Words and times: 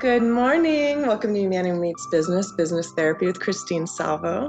Good 0.00 0.22
morning. 0.22 1.02
Welcome 1.02 1.34
to 1.34 1.40
Humanity 1.40 1.78
Meets 1.78 2.06
Business, 2.06 2.50
Business 2.52 2.90
Therapy 2.92 3.26
with 3.26 3.38
Christine 3.38 3.86
Salvo. 3.86 4.48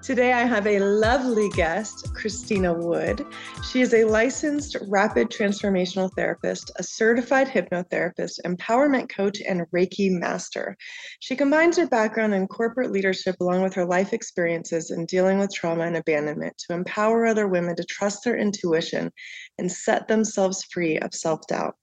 Today 0.00 0.32
I 0.32 0.44
have 0.44 0.64
a 0.68 0.78
lovely 0.78 1.48
guest, 1.48 2.14
Christina 2.14 2.72
Wood. 2.72 3.26
She 3.68 3.80
is 3.80 3.94
a 3.94 4.04
licensed 4.04 4.76
rapid 4.86 5.28
transformational 5.28 6.08
therapist, 6.14 6.70
a 6.76 6.84
certified 6.84 7.48
hypnotherapist, 7.48 8.38
empowerment 8.46 9.08
coach, 9.08 9.40
and 9.40 9.66
Reiki 9.74 10.08
master. 10.08 10.76
She 11.18 11.34
combines 11.34 11.78
her 11.78 11.88
background 11.88 12.32
in 12.32 12.46
corporate 12.46 12.92
leadership 12.92 13.34
along 13.40 13.64
with 13.64 13.74
her 13.74 13.84
life 13.84 14.12
experiences 14.12 14.92
in 14.92 15.06
dealing 15.06 15.40
with 15.40 15.52
trauma 15.52 15.82
and 15.82 15.96
abandonment 15.96 16.56
to 16.58 16.74
empower 16.74 17.26
other 17.26 17.48
women 17.48 17.74
to 17.74 17.84
trust 17.86 18.22
their 18.22 18.38
intuition 18.38 19.10
and 19.58 19.72
set 19.72 20.06
themselves 20.06 20.62
free 20.70 20.96
of 21.00 21.12
self 21.12 21.44
doubt. 21.48 21.74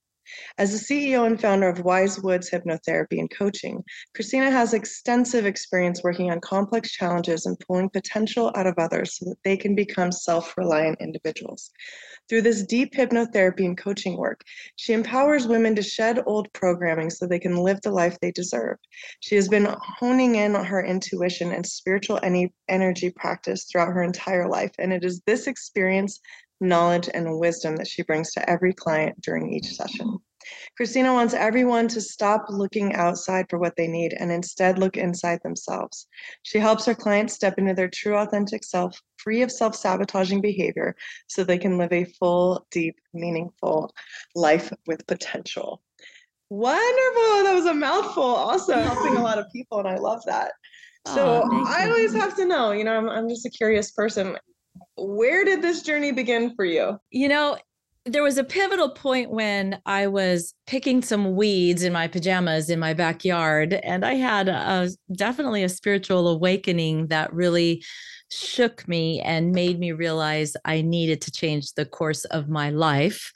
As 0.58 0.72
the 0.72 0.78
CEO 0.78 1.26
and 1.26 1.40
founder 1.40 1.68
of 1.68 1.84
Wise 1.84 2.20
Woods 2.20 2.50
Hypnotherapy 2.50 3.18
and 3.18 3.30
Coaching, 3.30 3.82
Christina 4.14 4.50
has 4.50 4.74
extensive 4.74 5.46
experience 5.46 6.02
working 6.02 6.30
on 6.30 6.40
complex 6.40 6.92
challenges 6.92 7.46
and 7.46 7.58
pulling 7.60 7.90
potential 7.90 8.52
out 8.54 8.66
of 8.66 8.74
others 8.78 9.18
so 9.18 9.26
that 9.26 9.38
they 9.44 9.56
can 9.56 9.74
become 9.74 10.12
self 10.12 10.56
reliant 10.56 11.00
individuals. 11.00 11.70
Through 12.28 12.42
this 12.42 12.62
deep 12.62 12.94
hypnotherapy 12.94 13.64
and 13.64 13.76
coaching 13.76 14.16
work, 14.16 14.42
she 14.76 14.92
empowers 14.92 15.48
women 15.48 15.74
to 15.74 15.82
shed 15.82 16.22
old 16.26 16.52
programming 16.52 17.10
so 17.10 17.26
they 17.26 17.40
can 17.40 17.56
live 17.56 17.80
the 17.80 17.90
life 17.90 18.16
they 18.20 18.30
deserve. 18.30 18.76
She 19.18 19.34
has 19.34 19.48
been 19.48 19.74
honing 19.98 20.36
in 20.36 20.54
on 20.54 20.64
her 20.64 20.84
intuition 20.84 21.50
and 21.50 21.66
spiritual 21.66 22.20
energy 22.68 23.10
practice 23.10 23.64
throughout 23.64 23.92
her 23.92 24.04
entire 24.04 24.48
life, 24.48 24.72
and 24.78 24.92
it 24.92 25.04
is 25.04 25.20
this 25.26 25.48
experience 25.48 26.20
knowledge, 26.60 27.08
and 27.12 27.38
wisdom 27.38 27.76
that 27.76 27.88
she 27.88 28.02
brings 28.02 28.32
to 28.32 28.50
every 28.50 28.72
client 28.72 29.20
during 29.20 29.52
each 29.52 29.74
session. 29.74 30.18
Christina 30.76 31.12
wants 31.12 31.34
everyone 31.34 31.88
to 31.88 32.00
stop 32.00 32.46
looking 32.48 32.94
outside 32.94 33.46
for 33.48 33.58
what 33.58 33.76
they 33.76 33.86
need 33.86 34.14
and 34.14 34.32
instead 34.32 34.78
look 34.78 34.96
inside 34.96 35.40
themselves. 35.42 36.06
She 36.42 36.58
helps 36.58 36.86
her 36.86 36.94
clients 36.94 37.34
step 37.34 37.58
into 37.58 37.74
their 37.74 37.88
true 37.88 38.16
authentic 38.16 38.64
self, 38.64 38.98
free 39.18 39.42
of 39.42 39.52
self 39.52 39.74
sabotaging 39.74 40.40
behavior, 40.40 40.96
so 41.26 41.44
they 41.44 41.58
can 41.58 41.76
live 41.76 41.92
a 41.92 42.04
full, 42.04 42.66
deep, 42.70 42.96
meaningful 43.12 43.92
life 44.34 44.72
with 44.86 45.06
potential. 45.06 45.82
Wonderful. 46.48 47.44
That 47.44 47.54
was 47.54 47.66
a 47.66 47.74
mouthful. 47.74 48.22
Also, 48.24 48.74
helping 48.82 49.16
a 49.16 49.22
lot 49.22 49.38
of 49.38 49.46
people, 49.52 49.78
and 49.78 49.88
I 49.88 49.96
love 49.96 50.22
that. 50.26 50.52
So 51.06 51.42
oh, 51.44 51.64
I 51.66 51.86
always 51.86 52.14
have 52.22 52.36
to 52.36 52.44
know, 52.44 52.72
you 52.72 52.84
know, 52.84 52.96
I'm, 52.96 53.08
I'm 53.08 53.28
just 53.28 53.46
a 53.46 53.50
curious 53.50 53.90
person 53.90 54.36
where 54.96 55.44
did 55.44 55.62
this 55.62 55.82
journey 55.82 56.12
begin 56.12 56.54
for 56.54 56.64
you? 56.64 56.98
You 57.10 57.28
know, 57.28 57.58
there 58.06 58.22
was 58.22 58.38
a 58.38 58.44
pivotal 58.44 58.90
point 58.90 59.30
when 59.30 59.80
I 59.84 60.06
was 60.06 60.54
picking 60.66 61.02
some 61.02 61.36
weeds 61.36 61.82
in 61.82 61.92
my 61.92 62.08
pajamas 62.08 62.70
in 62.70 62.78
my 62.78 62.94
backyard, 62.94 63.74
and 63.74 64.04
I 64.04 64.14
had 64.14 64.48
a, 64.48 64.88
definitely 65.14 65.62
a 65.62 65.68
spiritual 65.68 66.28
awakening 66.28 67.08
that 67.08 67.32
really 67.32 67.84
shook 68.30 68.86
me 68.88 69.20
and 69.20 69.52
made 69.52 69.78
me 69.78 69.92
realize 69.92 70.56
I 70.64 70.82
needed 70.82 71.20
to 71.22 71.32
change 71.32 71.74
the 71.74 71.84
course 71.84 72.24
of 72.26 72.48
my 72.48 72.70
life. 72.70 73.32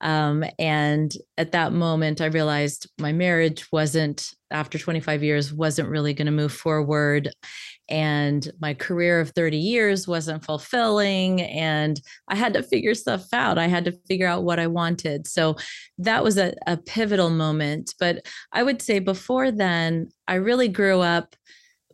Um, 0.00 0.44
and 0.58 1.12
at 1.38 1.52
that 1.52 1.72
moment, 1.72 2.20
I 2.20 2.26
realized 2.26 2.90
my 2.98 3.12
marriage 3.12 3.66
wasn't, 3.72 4.30
after 4.50 4.78
25 4.78 5.22
years, 5.22 5.52
wasn't 5.52 5.88
really 5.88 6.12
going 6.12 6.26
to 6.26 6.32
move 6.32 6.52
forward 6.52 7.32
and 7.92 8.50
my 8.58 8.72
career 8.72 9.20
of 9.20 9.30
30 9.30 9.58
years 9.58 10.08
wasn't 10.08 10.42
fulfilling 10.42 11.42
and 11.42 12.00
i 12.28 12.34
had 12.34 12.54
to 12.54 12.62
figure 12.62 12.94
stuff 12.94 13.26
out. 13.34 13.58
I 13.58 13.66
had 13.66 13.84
to 13.84 13.92
figure 14.08 14.26
out 14.26 14.44
what 14.44 14.58
i 14.58 14.66
wanted. 14.66 15.26
So 15.26 15.56
that 15.98 16.24
was 16.24 16.38
a, 16.38 16.54
a 16.66 16.78
pivotal 16.78 17.30
moment. 17.30 17.94
But 18.00 18.26
i 18.52 18.62
would 18.62 18.80
say 18.80 18.98
before 18.98 19.50
then 19.50 20.08
i 20.26 20.34
really 20.34 20.68
grew 20.68 21.00
up 21.00 21.36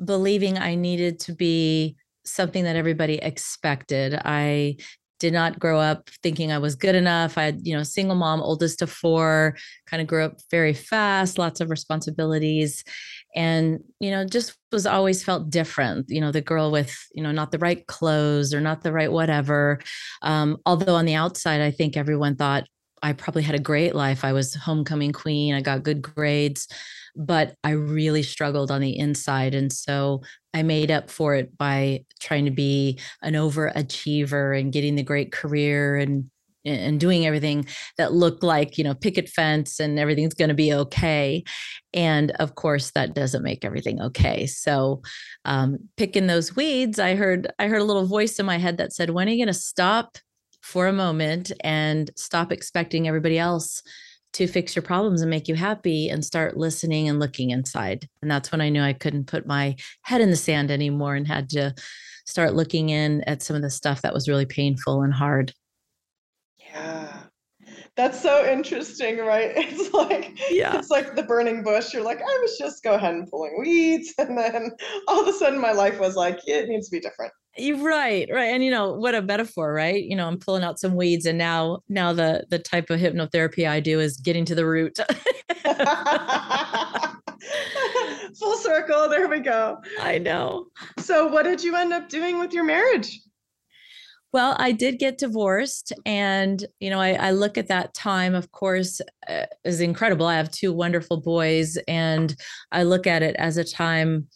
believing 0.04 0.56
i 0.56 0.76
needed 0.76 1.18
to 1.18 1.32
be 1.34 1.96
something 2.24 2.64
that 2.64 2.76
everybody 2.76 3.16
expected. 3.16 4.14
I 4.24 4.76
did 5.18 5.32
not 5.32 5.58
grow 5.58 5.80
up 5.80 6.10
thinking 6.22 6.52
I 6.52 6.58
was 6.58 6.76
good 6.76 6.94
enough. 6.94 7.36
I 7.36 7.44
had, 7.44 7.66
you 7.66 7.76
know, 7.76 7.82
single 7.82 8.14
mom, 8.14 8.40
oldest 8.40 8.82
of 8.82 8.90
four, 8.90 9.56
kind 9.86 10.00
of 10.00 10.06
grew 10.06 10.24
up 10.24 10.38
very 10.50 10.74
fast, 10.74 11.38
lots 11.38 11.60
of 11.60 11.70
responsibilities 11.70 12.84
and 13.34 13.80
you 14.00 14.10
know 14.10 14.24
just 14.24 14.56
was 14.72 14.86
always 14.86 15.22
felt 15.22 15.50
different 15.50 16.06
you 16.08 16.20
know 16.20 16.32
the 16.32 16.40
girl 16.40 16.70
with 16.70 16.96
you 17.12 17.22
know 17.22 17.32
not 17.32 17.52
the 17.52 17.58
right 17.58 17.86
clothes 17.86 18.54
or 18.54 18.60
not 18.60 18.82
the 18.82 18.92
right 18.92 19.12
whatever 19.12 19.78
um, 20.22 20.56
although 20.66 20.94
on 20.94 21.04
the 21.04 21.14
outside 21.14 21.60
i 21.60 21.70
think 21.70 21.96
everyone 21.96 22.36
thought 22.36 22.64
i 23.02 23.12
probably 23.12 23.42
had 23.42 23.54
a 23.54 23.60
great 23.60 23.94
life. 23.94 24.24
I 24.24 24.32
was 24.32 24.54
homecoming 24.54 25.12
queen 25.12 25.54
i 25.54 25.60
got 25.60 25.82
good 25.82 26.02
grades 26.02 26.68
but 27.16 27.54
i 27.64 27.70
really 27.70 28.22
struggled 28.22 28.70
on 28.70 28.80
the 28.80 28.96
inside 28.98 29.54
and 29.54 29.72
so 29.72 30.22
i 30.54 30.62
made 30.62 30.90
up 30.90 31.10
for 31.10 31.34
it 31.34 31.56
by 31.58 32.04
trying 32.20 32.44
to 32.46 32.50
be 32.50 32.98
an 33.22 33.34
overachiever 33.34 34.58
and 34.58 34.72
getting 34.72 34.94
the 34.94 35.02
great 35.02 35.32
career 35.32 35.96
and 35.96 36.30
and 36.64 37.00
doing 37.00 37.26
everything 37.26 37.66
that 37.96 38.12
looked 38.12 38.42
like 38.42 38.78
you 38.78 38.84
know 38.84 38.94
picket 38.94 39.28
fence 39.28 39.80
and 39.80 39.98
everything's 39.98 40.34
going 40.34 40.48
to 40.48 40.54
be 40.54 40.72
okay. 40.72 41.42
And 41.92 42.32
of 42.32 42.54
course 42.54 42.90
that 42.92 43.14
doesn't 43.14 43.42
make 43.42 43.64
everything 43.64 44.00
okay. 44.00 44.46
So 44.46 45.02
um, 45.44 45.78
picking 45.96 46.26
those 46.26 46.54
weeds 46.54 46.98
i 46.98 47.14
heard 47.14 47.50
i 47.58 47.66
heard 47.68 47.80
a 47.80 47.84
little 47.84 48.06
voice 48.06 48.38
in 48.38 48.46
my 48.46 48.58
head 48.58 48.78
that 48.78 48.92
said 48.92 49.10
when 49.10 49.28
are 49.28 49.30
you 49.30 49.38
going 49.38 49.52
to 49.52 49.58
stop 49.58 50.18
for 50.62 50.86
a 50.86 50.92
moment 50.92 51.52
and 51.62 52.10
stop 52.16 52.52
expecting 52.52 53.08
everybody 53.08 53.38
else 53.38 53.82
to 54.34 54.46
fix 54.46 54.76
your 54.76 54.82
problems 54.82 55.22
and 55.22 55.30
make 55.30 55.48
you 55.48 55.54
happy 55.54 56.08
and 56.08 56.24
start 56.24 56.56
listening 56.56 57.08
and 57.08 57.18
looking 57.18 57.50
inside? 57.50 58.08
And 58.20 58.30
that's 58.30 58.52
when 58.52 58.60
i 58.60 58.68
knew 58.68 58.82
i 58.82 58.92
couldn't 58.92 59.26
put 59.26 59.46
my 59.46 59.76
head 60.02 60.20
in 60.20 60.30
the 60.30 60.36
sand 60.36 60.70
anymore 60.70 61.14
and 61.14 61.26
had 61.26 61.48
to 61.50 61.74
start 62.26 62.54
looking 62.54 62.90
in 62.90 63.22
at 63.22 63.42
some 63.42 63.56
of 63.56 63.62
the 63.62 63.70
stuff 63.70 64.02
that 64.02 64.12
was 64.12 64.28
really 64.28 64.46
painful 64.46 65.02
and 65.02 65.14
hard 65.14 65.52
yeah. 66.78 67.12
That's 67.96 68.20
so 68.20 68.48
interesting, 68.48 69.18
right? 69.18 69.52
It's 69.56 69.92
like 69.92 70.38
yeah. 70.50 70.78
it's 70.78 70.90
like 70.90 71.16
the 71.16 71.24
burning 71.24 71.62
bush. 71.62 71.92
You're 71.92 72.04
like, 72.04 72.20
I 72.20 72.38
was 72.42 72.56
just 72.58 72.82
go 72.82 72.94
ahead 72.94 73.14
and 73.14 73.28
pulling 73.28 73.56
weeds, 73.58 74.14
and 74.18 74.38
then 74.38 74.70
all 75.08 75.20
of 75.20 75.28
a 75.28 75.32
sudden 75.32 75.60
my 75.60 75.72
life 75.72 75.98
was 75.98 76.16
like, 76.16 76.38
it 76.46 76.68
needs 76.68 76.88
to 76.88 76.96
be 76.96 77.00
different. 77.00 77.32
You're 77.56 77.82
right, 77.82 78.28
right. 78.32 78.54
And 78.54 78.64
you 78.64 78.70
know, 78.70 78.92
what 78.92 79.16
a 79.16 79.22
metaphor, 79.22 79.72
right? 79.72 80.02
You 80.02 80.14
know, 80.14 80.28
I'm 80.28 80.38
pulling 80.38 80.62
out 80.62 80.78
some 80.78 80.94
weeds 80.94 81.26
and 81.26 81.36
now 81.36 81.80
now 81.88 82.12
the 82.12 82.46
the 82.50 82.58
type 82.58 82.90
of 82.90 83.00
hypnotherapy 83.00 83.68
I 83.68 83.80
do 83.80 84.00
is 84.00 84.16
getting 84.16 84.44
to 84.46 84.54
the 84.54 84.66
root. 84.66 84.98
Full 88.38 88.56
circle, 88.58 89.08
there 89.08 89.28
we 89.28 89.40
go. 89.40 89.78
I 90.00 90.18
know. 90.18 90.66
So 90.98 91.26
what 91.26 91.44
did 91.44 91.62
you 91.62 91.74
end 91.74 91.92
up 91.92 92.08
doing 92.08 92.38
with 92.38 92.52
your 92.52 92.64
marriage? 92.64 93.20
Well, 94.32 94.56
I 94.58 94.72
did 94.72 94.98
get 94.98 95.18
divorced. 95.18 95.92
And, 96.04 96.64
you 96.80 96.90
know, 96.90 97.00
I, 97.00 97.12
I 97.12 97.30
look 97.30 97.56
at 97.56 97.68
that 97.68 97.94
time, 97.94 98.34
of 98.34 98.52
course, 98.52 99.00
uh, 99.28 99.46
as 99.64 99.80
incredible. 99.80 100.26
I 100.26 100.36
have 100.36 100.50
two 100.50 100.72
wonderful 100.72 101.20
boys, 101.20 101.78
and 101.88 102.34
I 102.70 102.82
look 102.82 103.06
at 103.06 103.22
it 103.22 103.36
as 103.36 103.56
a 103.56 103.64
time 103.64 104.28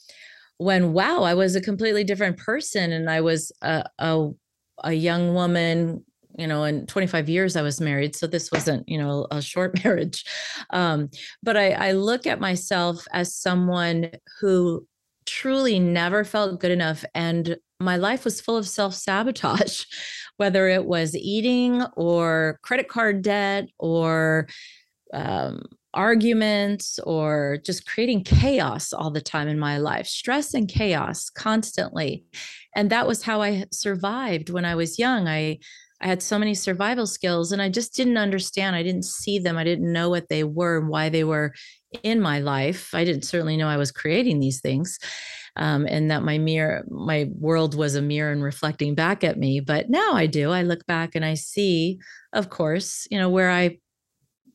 when, 0.56 0.92
wow, 0.92 1.22
I 1.22 1.34
was 1.34 1.56
a 1.56 1.60
completely 1.60 2.04
different 2.04 2.38
person. 2.38 2.92
And 2.92 3.10
I 3.10 3.20
was 3.20 3.52
a, 3.60 3.84
a, 3.98 4.28
a 4.84 4.92
young 4.92 5.34
woman 5.34 6.04
you 6.38 6.46
know 6.46 6.64
in 6.64 6.86
25 6.86 7.28
years 7.28 7.56
i 7.56 7.62
was 7.62 7.78
married 7.78 8.16
so 8.16 8.26
this 8.26 8.50
wasn't 8.50 8.88
you 8.88 8.96
know 8.96 9.26
a 9.30 9.42
short 9.42 9.78
marriage 9.84 10.24
um, 10.70 11.10
but 11.42 11.58
I, 11.58 11.72
I 11.72 11.92
look 11.92 12.26
at 12.26 12.40
myself 12.40 13.04
as 13.12 13.34
someone 13.34 14.10
who 14.40 14.86
truly 15.26 15.78
never 15.78 16.24
felt 16.24 16.60
good 16.60 16.70
enough 16.70 17.04
and 17.14 17.56
my 17.82 17.96
life 17.96 18.24
was 18.24 18.40
full 18.40 18.56
of 18.56 18.68
self 18.68 18.94
sabotage, 18.94 19.84
whether 20.36 20.68
it 20.68 20.84
was 20.84 21.14
eating 21.14 21.82
or 21.96 22.58
credit 22.62 22.88
card 22.88 23.22
debt 23.22 23.68
or 23.78 24.48
um, 25.12 25.62
arguments 25.94 26.98
or 27.00 27.58
just 27.64 27.86
creating 27.86 28.24
chaos 28.24 28.92
all 28.92 29.10
the 29.10 29.20
time 29.20 29.48
in 29.48 29.58
my 29.58 29.78
life, 29.78 30.06
stress 30.06 30.54
and 30.54 30.68
chaos 30.68 31.28
constantly. 31.28 32.24
And 32.74 32.90
that 32.90 33.06
was 33.06 33.22
how 33.22 33.42
I 33.42 33.66
survived 33.70 34.48
when 34.48 34.64
I 34.64 34.74
was 34.74 34.98
young. 34.98 35.28
I 35.28 35.58
I 36.00 36.06
had 36.06 36.20
so 36.20 36.36
many 36.36 36.54
survival 36.54 37.06
skills 37.06 37.52
and 37.52 37.62
I 37.62 37.68
just 37.68 37.94
didn't 37.94 38.16
understand. 38.16 38.74
I 38.74 38.82
didn't 38.82 39.04
see 39.04 39.38
them. 39.38 39.56
I 39.56 39.62
didn't 39.62 39.92
know 39.92 40.10
what 40.10 40.28
they 40.28 40.42
were 40.42 40.78
and 40.78 40.88
why 40.88 41.08
they 41.10 41.22
were 41.22 41.54
in 42.02 42.20
my 42.20 42.40
life. 42.40 42.92
I 42.92 43.04
didn't 43.04 43.22
certainly 43.22 43.56
know 43.56 43.68
I 43.68 43.76
was 43.76 43.92
creating 43.92 44.40
these 44.40 44.60
things 44.60 44.98
um, 45.56 45.86
and 45.86 46.10
that 46.10 46.22
my 46.22 46.38
mirror, 46.38 46.84
my 46.88 47.28
world 47.34 47.74
was 47.74 47.94
a 47.94 48.02
mirror 48.02 48.32
and 48.32 48.42
reflecting 48.42 48.94
back 48.94 49.22
at 49.22 49.38
me. 49.38 49.60
But 49.60 49.90
now 49.90 50.12
I 50.12 50.26
do. 50.26 50.50
I 50.50 50.62
look 50.62 50.86
back 50.86 51.14
and 51.14 51.24
I 51.24 51.34
see, 51.34 51.98
of 52.32 52.48
course, 52.48 53.06
you 53.10 53.18
know, 53.18 53.28
where 53.28 53.50
I 53.50 53.78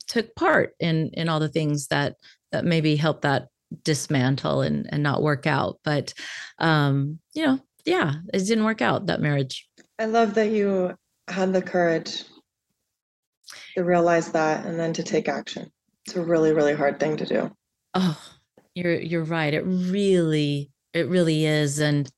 took 0.08 0.34
part 0.36 0.74
in 0.80 1.12
in 1.14 1.30
all 1.30 1.40
the 1.40 1.50
things 1.50 1.88
that 1.88 2.16
that 2.52 2.66
maybe 2.66 2.96
helped 2.96 3.22
that 3.24 3.48
dismantle 3.84 4.62
and 4.62 4.88
and 4.90 5.04
not 5.04 5.22
work 5.22 5.46
out. 5.46 5.80
But 5.84 6.14
um, 6.60 7.20
you 7.34 7.46
know, 7.46 7.60
yeah, 7.86 8.16
it 8.34 8.40
didn't 8.40 8.66
work 8.66 8.82
out 8.82 9.06
that 9.08 9.22
marriage. 9.22 9.68
I 10.00 10.06
love 10.06 10.34
that 10.36 10.50
you 10.50 10.96
had 11.28 11.54
the 11.54 11.62
courage 11.62 12.24
to 13.76 13.84
realize 13.84 14.32
that 14.32 14.66
and 14.66 14.80
then 14.80 14.94
to 14.94 15.04
take 15.04 15.28
action. 15.28 15.72
It's 16.06 16.16
a 16.16 16.22
really, 16.22 16.54
really 16.54 16.74
hard 16.74 17.00
thing 17.00 17.18
to 17.18 17.26
do. 17.26 17.52
Oh, 17.94 18.20
you're 18.78 19.00
you're 19.00 19.24
right 19.24 19.54
it 19.54 19.64
really 19.66 20.72
it 20.94 21.08
really 21.08 21.46
is 21.46 21.80
and 21.80 22.12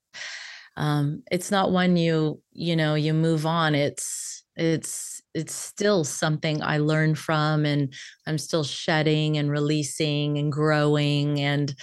um 0.78 1.22
it's 1.32 1.52
not 1.52 1.72
when 1.72 1.98
you 1.98 2.42
you 2.54 2.76
know 2.76 2.96
you 2.96 3.14
move 3.14 3.46
on 3.46 3.76
it's 3.76 4.44
it's 4.56 5.22
it's 5.34 5.54
still 5.54 6.04
something 6.04 6.62
i 6.64 6.78
learn 6.78 7.16
from 7.16 7.66
and 7.66 7.94
i'm 8.28 8.38
still 8.38 8.64
shedding 8.64 9.38
and 9.38 9.52
releasing 9.52 10.38
and 10.38 10.52
growing 10.52 11.40
and 11.40 11.76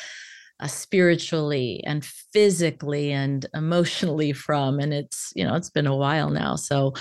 uh, 0.60 0.66
spiritually 0.66 1.82
and 1.86 2.04
physically 2.04 3.12
and 3.12 3.46
emotionally 3.54 4.32
from 4.44 4.78
and 4.78 4.92
it's 4.94 5.32
you 5.34 5.44
know 5.44 5.54
it's 5.54 5.70
been 5.70 5.86
a 5.86 5.96
while 5.96 6.30
now 6.30 6.56
so 6.56 6.92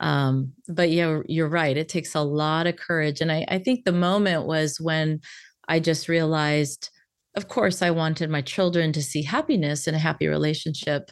um 0.00 0.52
but 0.68 0.90
yeah 0.90 1.20
you're 1.26 1.48
right 1.48 1.76
it 1.76 1.88
takes 1.88 2.14
a 2.14 2.20
lot 2.20 2.66
of 2.66 2.76
courage 2.76 3.20
and 3.20 3.32
i 3.32 3.44
i 3.48 3.58
think 3.58 3.84
the 3.84 3.92
moment 3.92 4.46
was 4.46 4.80
when 4.80 5.20
i 5.68 5.80
just 5.80 6.08
realized 6.08 6.90
of 7.36 7.48
course 7.48 7.82
i 7.82 7.90
wanted 7.90 8.30
my 8.30 8.42
children 8.42 8.92
to 8.92 9.02
see 9.02 9.22
happiness 9.22 9.86
in 9.86 9.94
a 9.94 9.98
happy 9.98 10.26
relationship 10.26 11.10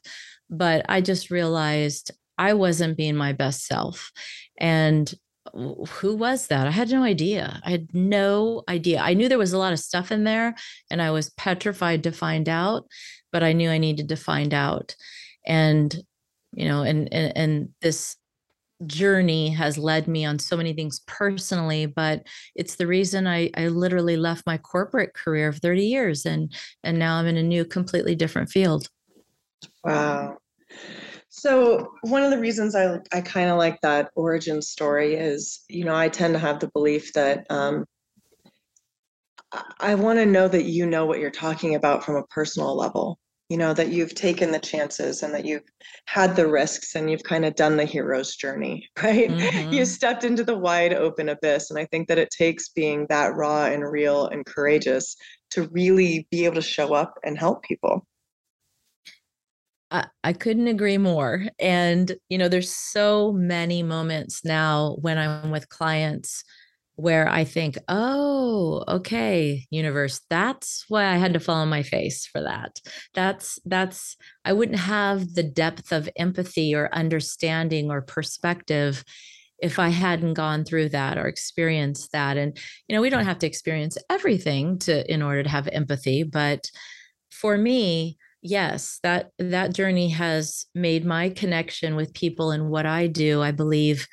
but 0.50 0.84
i 0.88 1.00
just 1.00 1.30
realized 1.30 2.10
i 2.38 2.52
wasn't 2.52 2.96
being 2.96 3.16
my 3.16 3.32
best 3.32 3.66
self 3.66 4.10
and 4.58 5.14
who 5.54 6.16
was 6.16 6.48
that? 6.48 6.66
I 6.66 6.70
had 6.70 6.90
no 6.90 7.02
idea. 7.02 7.60
I 7.64 7.70
had 7.70 7.88
no 7.94 8.62
idea. 8.68 9.00
I 9.00 9.14
knew 9.14 9.28
there 9.28 9.38
was 9.38 9.52
a 9.52 9.58
lot 9.58 9.72
of 9.72 9.78
stuff 9.78 10.10
in 10.10 10.24
there 10.24 10.54
and 10.90 11.00
I 11.00 11.10
was 11.10 11.30
petrified 11.30 12.02
to 12.04 12.12
find 12.12 12.48
out, 12.48 12.86
but 13.32 13.42
I 13.42 13.52
knew 13.52 13.70
I 13.70 13.78
needed 13.78 14.08
to 14.08 14.16
find 14.16 14.52
out. 14.52 14.94
And, 15.46 15.94
you 16.52 16.66
know, 16.66 16.82
and 16.82 17.12
and, 17.12 17.36
and 17.36 17.68
this 17.80 18.16
journey 18.84 19.49
has 19.49 19.78
led 19.78 20.06
me 20.06 20.25
on 20.25 20.38
so 20.38 20.56
many 20.56 20.73
things 20.73 21.00
personally 21.06 21.87
but 21.87 22.26
it's 22.55 22.76
the 22.76 22.87
reason 22.87 23.26
I, 23.26 23.50
I 23.56 23.69
literally 23.69 24.17
left 24.17 24.46
my 24.46 24.58
corporate 24.58 25.14
career 25.14 25.49
of 25.49 25.58
30 25.58 25.82
years 25.82 26.26
and 26.26 26.52
and 26.84 26.99
now 26.99 27.17
i'm 27.17 27.26
in 27.26 27.38
a 27.38 27.43
new 27.43 27.64
completely 27.64 28.14
different 28.14 28.50
field 28.50 28.88
wow 29.82 30.37
so 31.28 31.93
one 32.00 32.23
of 32.23 32.31
the 32.31 32.38
reasons 32.38 32.75
I 32.75 32.99
I 33.12 33.20
kind 33.20 33.50
of 33.50 33.58
like 33.58 33.78
that 33.82 34.11
origin 34.14 34.62
story 34.62 35.14
is, 35.17 35.64
you 35.69 35.84
know, 35.84 35.94
I 35.94 36.08
tend 36.08 36.32
to 36.32 36.38
have 36.38 36.61
the 36.61 36.69
belief 36.69 37.12
that 37.12 37.46
um, 37.50 37.84
I 39.78 39.94
want 39.94 40.19
to 40.19 40.26
know 40.26 40.49
that 40.49 40.64
you 40.64 40.87
know 40.87 41.05
what 41.05 41.19
you're 41.19 41.31
talking 41.31 41.75
about 41.75 42.05
from 42.05 42.17
a 42.17 42.26
personal 42.28 42.75
level. 42.75 43.19
You 43.48 43.56
know 43.56 43.72
that 43.75 43.90
you've 43.90 44.14
taken 44.14 44.50
the 44.50 44.58
chances 44.58 45.22
and 45.22 45.32
that 45.32 45.44
you've 45.44 45.62
had 46.06 46.34
the 46.34 46.48
risks 46.48 46.96
and 46.96 47.08
you've 47.08 47.22
kind 47.22 47.44
of 47.44 47.54
done 47.54 47.76
the 47.76 47.84
hero's 47.84 48.34
journey, 48.34 48.88
right? 49.02 49.31
Mm-hmm. 49.31 49.72
You 49.72 49.84
stepped 49.84 50.25
into 50.25 50.43
the 50.43 50.56
wide 50.56 50.93
open 50.93 51.28
abyss, 51.28 51.70
and 51.70 51.78
I 51.78 51.87
think 51.87 52.08
that 52.08 52.19
it 52.19 52.31
takes 52.31 52.70
being 52.70 53.06
that 53.08 53.37
raw 53.37 53.66
and 53.66 53.84
real 53.88 54.26
and 54.26 54.44
courageous 54.44 55.16
to 55.50 55.69
really 55.69 56.26
be 56.31 56.44
able 56.44 56.56
to 56.56 56.62
show 56.62 56.93
up 56.93 57.14
and 57.25 57.38
help 57.38 57.62
people. 57.62 58.04
I, 59.90 60.06
I 60.25 60.32
couldn't 60.32 60.66
agree 60.66 60.99
more. 60.99 61.44
And, 61.58 62.12
you 62.28 62.38
know, 62.38 62.49
there's 62.49 62.75
so 62.75 63.32
many 63.32 63.82
moments 63.82 64.44
now 64.44 64.96
when 65.00 65.19
I'm 65.19 65.50
with 65.50 65.69
clients 65.69 66.42
where 66.96 67.28
I 67.28 67.44
think, 67.44 67.76
oh, 67.88 68.82
okay, 68.88 69.66
universe, 69.70 70.20
that's 70.31 70.84
why 70.88 71.06
I 71.06 71.16
had 71.16 71.34
to 71.34 71.40
fall 71.40 71.56
on 71.56 71.69
my 71.69 71.82
face 71.82 72.26
for 72.26 72.40
that. 72.40 72.81
That's, 73.14 73.58
that's, 73.66 74.16
I 74.44 74.54
wouldn't 74.54 74.78
have 74.78 75.34
the 75.34 75.43
depth 75.43 75.93
of 75.93 76.08
empathy 76.16 76.75
or 76.75 76.93
understanding 76.94 77.90
or 77.90 78.00
perspective 78.00 79.04
if 79.58 79.78
I 79.78 79.88
hadn't 79.88 80.34
gone 80.34 80.64
through 80.64 80.90
that 80.90 81.19
or 81.19 81.26
experienced 81.26 82.12
that. 82.12 82.37
And, 82.37 82.58
you 82.88 82.96
know, 82.96 83.02
we 83.02 83.10
don't 83.10 83.25
have 83.25 83.38
to 83.40 83.46
experience 83.46 83.99
everything 84.10 84.78
to, 84.81 85.10
in 85.12 85.22
order 85.22 85.42
to 85.42 85.49
have 85.49 85.69
empathy. 85.69 86.22
But 86.22 86.70
for 87.31 87.58
me, 87.58 88.16
yes 88.42 89.00
that 89.02 89.31
that 89.38 89.75
journey 89.75 90.08
has 90.08 90.66
made 90.75 91.04
my 91.04 91.31
connection 91.31 91.96
with 91.96 92.14
people 92.14 92.50
and 92.50 92.69
what 92.69 92.87
i 92.87 93.06
do 93.06 93.42
i 93.42 93.50
believe 93.50 94.06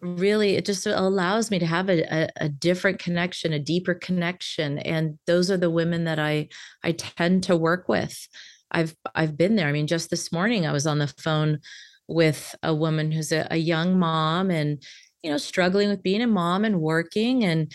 really 0.00 0.56
it 0.56 0.64
just 0.64 0.86
allows 0.86 1.50
me 1.50 1.58
to 1.58 1.66
have 1.66 1.88
a, 1.88 2.02
a, 2.02 2.28
a, 2.36 2.48
different 2.48 2.98
connection 2.98 3.52
a 3.52 3.58
deeper 3.58 3.94
connection 3.94 4.78
and 4.78 5.18
those 5.26 5.50
are 5.50 5.56
the 5.56 5.70
women 5.70 6.04
that 6.04 6.18
i 6.18 6.48
i 6.84 6.92
tend 6.92 7.42
to 7.42 7.56
work 7.56 7.88
with. 7.88 8.28
I've 8.70 8.94
i've 9.14 9.36
been 9.36 9.56
there. 9.56 9.68
I 9.68 9.72
mean 9.72 9.86
just 9.86 10.10
this 10.10 10.30
morning 10.32 10.66
i 10.66 10.72
was 10.72 10.86
on 10.86 10.98
the 10.98 11.12
phone 11.18 11.60
with 12.06 12.54
a 12.62 12.74
woman 12.74 13.12
who's 13.12 13.32
a, 13.32 13.46
a 13.50 13.56
young 13.56 13.98
mom 13.98 14.50
and 14.50 14.82
you 15.22 15.30
know 15.30 15.38
struggling 15.38 15.88
with 15.88 16.02
being 16.02 16.22
a 16.22 16.26
mom 16.26 16.64
and 16.64 16.80
working 16.80 17.44
and 17.44 17.72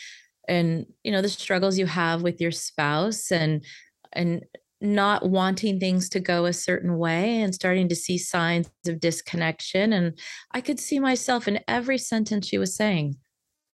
and 0.47 0.85
you 1.03 1.11
know 1.11 1.21
the 1.21 1.29
struggles 1.29 1.77
you 1.77 1.85
have 1.85 2.21
with 2.21 2.41
your 2.41 2.51
spouse 2.51 3.31
and 3.31 3.63
and 4.11 4.43
not 4.83 5.29
wanting 5.29 5.79
things 5.79 6.09
to 6.09 6.19
go 6.19 6.45
a 6.45 6.53
certain 6.53 6.97
way 6.97 7.41
and 7.41 7.55
starting 7.55 7.87
to 7.89 7.95
see 7.95 8.17
signs 8.17 8.69
of 8.87 8.99
disconnection. 8.99 9.93
And 9.93 10.19
i 10.51 10.61
could 10.61 10.79
see 10.79 10.99
myself 10.99 11.47
in 11.47 11.59
every 11.67 11.97
sentence 11.97 12.47
she 12.47 12.57
was 12.57 12.75
saying 12.75 13.15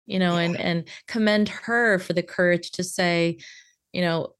you 0.05 0.19
know 0.19 0.35
yeah. 0.37 0.41
and 0.41 0.59
and 0.59 0.87
commend 1.07 1.47
her 1.47 1.99
for 1.99 2.13
the 2.13 2.23
courage 2.23 2.71
to 2.71 2.83
say 2.83 3.37
you 3.93 4.01
know 4.01 4.33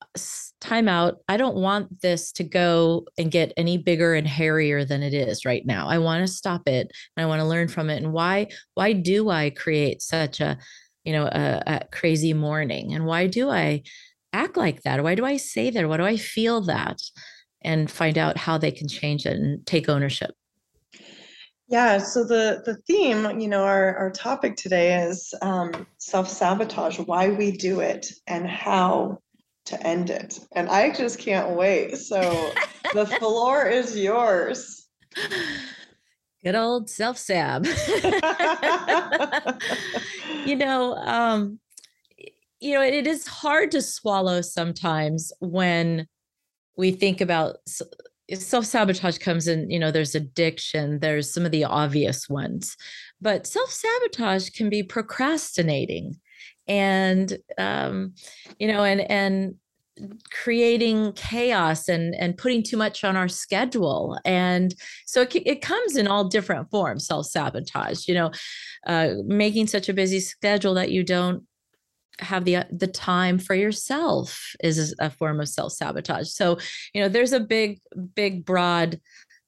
time 0.60 0.88
out. 0.88 1.20
I 1.28 1.38
don't 1.38 1.56
want 1.56 2.02
this 2.02 2.32
to 2.34 2.44
go 2.44 3.06
and 3.18 3.32
get 3.32 3.54
any 3.56 3.78
bigger 3.78 4.14
and 4.14 4.28
hairier 4.28 4.84
than 4.84 5.04
it 5.04 5.14
is 5.14 5.46
right 5.46 5.66
now. 5.66 5.88
I 5.88 6.00
want 6.00 6.26
to 6.26 6.34
stop 6.34 6.68
it 6.68 6.92
and 7.16 7.24
i 7.24 7.28
want 7.28 7.40
to 7.40 7.48
learn 7.48 7.68
from 7.68 7.90
it. 7.90 8.04
And 8.04 8.12
why 8.12 8.48
why 8.74 8.94
do 8.94 9.30
i 9.30 9.52
create 9.52 10.02
such 10.02 10.42
a 10.42 10.58
you 11.04 11.14
know 11.14 11.26
a, 11.26 11.64
a 11.66 11.88
crazy 11.92 12.34
morning? 12.34 12.94
And 12.94 13.06
why 13.06 13.28
do 13.28 13.50
i 13.50 13.84
act 14.34 14.58
like 14.58 14.82
that? 14.84 15.04
Why 15.04 15.16
do 15.16 15.26
I 15.26 15.38
say 15.38 15.70
that? 15.70 15.88
Why 15.88 15.98
do 15.98 16.04
I 16.04 16.18
feel 16.18 16.62
that? 16.62 17.02
And 17.62 17.92
find 17.92 18.18
out 18.18 18.38
how 18.38 18.58
they 18.58 18.72
can 18.72 18.88
change 18.88 19.26
it 19.26 19.36
and 19.36 19.66
take 19.66 19.90
ownership. 19.90 20.32
Yeah, 21.68 22.00
so 22.00 22.24
the 22.24 22.64
the 22.66 22.78
theme, 22.88 23.40
you 23.40 23.48
know, 23.48 23.64
our 23.64 23.96
our 23.96 24.12
topic 24.12 24.56
today 24.56 25.04
is 25.04 25.34
um, 25.44 25.86
self 26.00 26.28
sabotage, 26.28 26.98
why 27.00 27.30
we 27.30 27.52
do 27.52 27.82
it, 27.82 28.08
and 28.26 28.48
how 28.48 29.20
to 29.66 29.88
end 29.88 30.10
it. 30.10 30.40
And 30.56 30.68
I 30.68 30.92
just 30.92 31.20
can't 31.20 31.56
wait. 31.56 31.98
So 31.98 32.52
the 32.94 33.06
floor 33.06 33.68
is 33.68 33.96
yours. 33.96 34.88
Good 36.44 36.56
old 36.56 36.90
self 36.90 37.18
sab. 37.18 37.66
you 40.46 40.56
know, 40.56 40.96
um, 40.96 41.60
you 42.60 42.74
know, 42.74 42.82
it 42.82 43.08
is 43.08 43.28
hard 43.28 43.72
to 43.72 43.82
swallow 43.82 44.42
sometimes 44.42 45.32
when 45.40 46.08
we 46.78 46.92
think 46.92 47.22
about 47.22 47.58
self 48.34 48.66
sabotage 48.66 49.18
comes 49.18 49.48
in, 49.48 49.70
you 49.70 49.80
know, 49.80 49.92
there's 49.92 50.16
addiction, 50.16 51.00
there's 51.00 51.34
some 51.34 51.46
of 51.46 51.52
the 51.52 51.64
obvious 51.64 52.30
ones, 52.30 52.76
but 53.22 53.48
self 53.48 53.72
sabotage 53.72 54.50
can 54.50 54.70
be 54.70 54.84
procrastinating 54.84 56.16
and, 56.68 57.38
um, 57.58 58.14
you 58.60 58.68
know, 58.68 58.84
and, 58.84 59.02
and, 59.10 59.56
creating 60.32 61.12
chaos 61.12 61.90
and 61.90 62.16
and 62.16 62.38
putting 62.38 62.64
too 62.64 62.78
much 62.78 63.04
on 63.04 63.18
our 63.18 63.28
schedule 63.28 64.18
and 64.24 64.74
so 65.06 65.24
it, 65.24 65.36
it 65.46 65.62
comes 65.62 65.98
in 65.98 66.08
all 66.08 66.24
different 66.24 66.72
forms 66.72 67.06
self 67.06 67.26
sabotage 67.26 68.08
you 68.08 68.14
know 68.14 68.32
uh, 68.88 69.16
making 69.26 69.68
such 69.68 69.90
a 69.90 69.94
busy 69.94 70.22
schedule 70.22 70.74
that 70.74 70.90
you 70.90 71.04
don't 71.04 71.44
have 72.20 72.46
the 72.46 72.66
the 72.72 72.88
time 72.88 73.40
for 73.40 73.56
yourself 73.56 74.54
is 74.64 74.96
a 75.00 75.10
form 75.10 75.40
of 75.40 75.50
self-sabotage. 75.50 76.30
So 76.30 76.58
you 76.94 77.02
know 77.02 77.10
there's 77.10 77.34
a 77.34 77.40
big 77.40 77.80
big 78.16 78.46
broad 78.46 79.00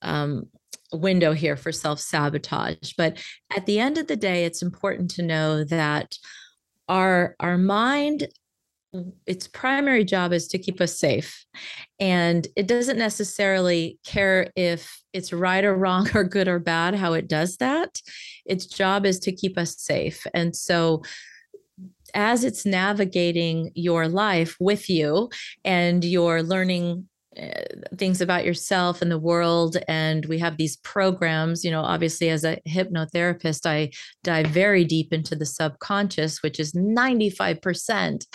um, 0.02 0.46
window 0.94 1.34
here 1.34 1.56
for 1.56 1.72
self-sabotage. 1.72 2.94
But 2.98 3.24
at 3.56 3.66
the 3.66 3.80
end 3.80 3.98
of 3.98 4.08
the 4.08 4.16
day 4.16 4.46
it's 4.46 4.62
important 4.62 5.12
to 5.12 5.24
know 5.24 5.64
that 5.66 6.18
our 6.88 7.36
our 7.40 7.58
mind 7.58 8.28
its 9.26 9.48
primary 9.48 10.04
job 10.04 10.34
is 10.34 10.48
to 10.50 10.58
keep 10.58 10.82
us 10.82 11.00
safe. 11.00 11.46
And 12.00 12.46
it 12.58 12.68
doesn't 12.68 12.98
necessarily 12.98 14.00
care 14.06 14.52
if 14.56 15.02
it's 15.14 15.32
right 15.32 15.64
or 15.64 15.76
wrong 15.76 16.10
or 16.14 16.24
good 16.24 16.48
or 16.48 16.60
bad 16.60 16.96
how 16.96 17.14
it 17.14 17.28
does 17.28 17.58
that. 17.58 18.02
Its 18.46 18.66
job 18.66 19.06
is 19.06 19.20
to 19.20 19.32
keep 19.32 19.58
us 19.58 19.80
safe. 19.80 20.26
And 20.34 20.56
so 20.56 21.04
as 22.14 22.44
it's 22.44 22.66
navigating 22.66 23.72
your 23.76 24.08
life 24.08 24.56
with 24.60 24.90
you 24.90 25.30
and 25.64 26.04
you're 26.04 26.44
learning 26.44 27.08
uh, 27.42 27.64
things 27.96 28.20
about 28.20 28.46
yourself 28.46 29.02
and 29.02 29.10
the 29.10 29.18
world 29.18 29.78
and 29.88 30.26
we 30.26 30.38
have 30.38 30.58
these 30.58 30.76
programs 30.78 31.64
you 31.64 31.72
know 31.72 31.80
obviously 31.80 32.30
as 32.30 32.44
a 32.44 32.60
hypnotherapist 32.68 33.66
i 33.66 33.90
dive 34.22 34.48
very 34.48 34.84
deep 34.84 35.14
into 35.14 35.34
the 35.34 35.46
subconscious 35.46 36.44
which 36.44 36.60
is 36.60 36.74
95% 36.74 38.26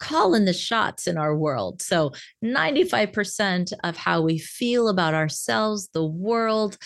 calling 0.00 0.46
the 0.46 0.52
shots 0.52 1.06
in 1.06 1.16
our 1.16 1.36
world. 1.36 1.80
So 1.82 2.12
95% 2.42 3.72
of 3.84 3.96
how 3.96 4.22
we 4.22 4.38
feel 4.38 4.88
about 4.88 5.14
ourselves 5.14 5.88
the 5.92 6.04
world 6.04 6.76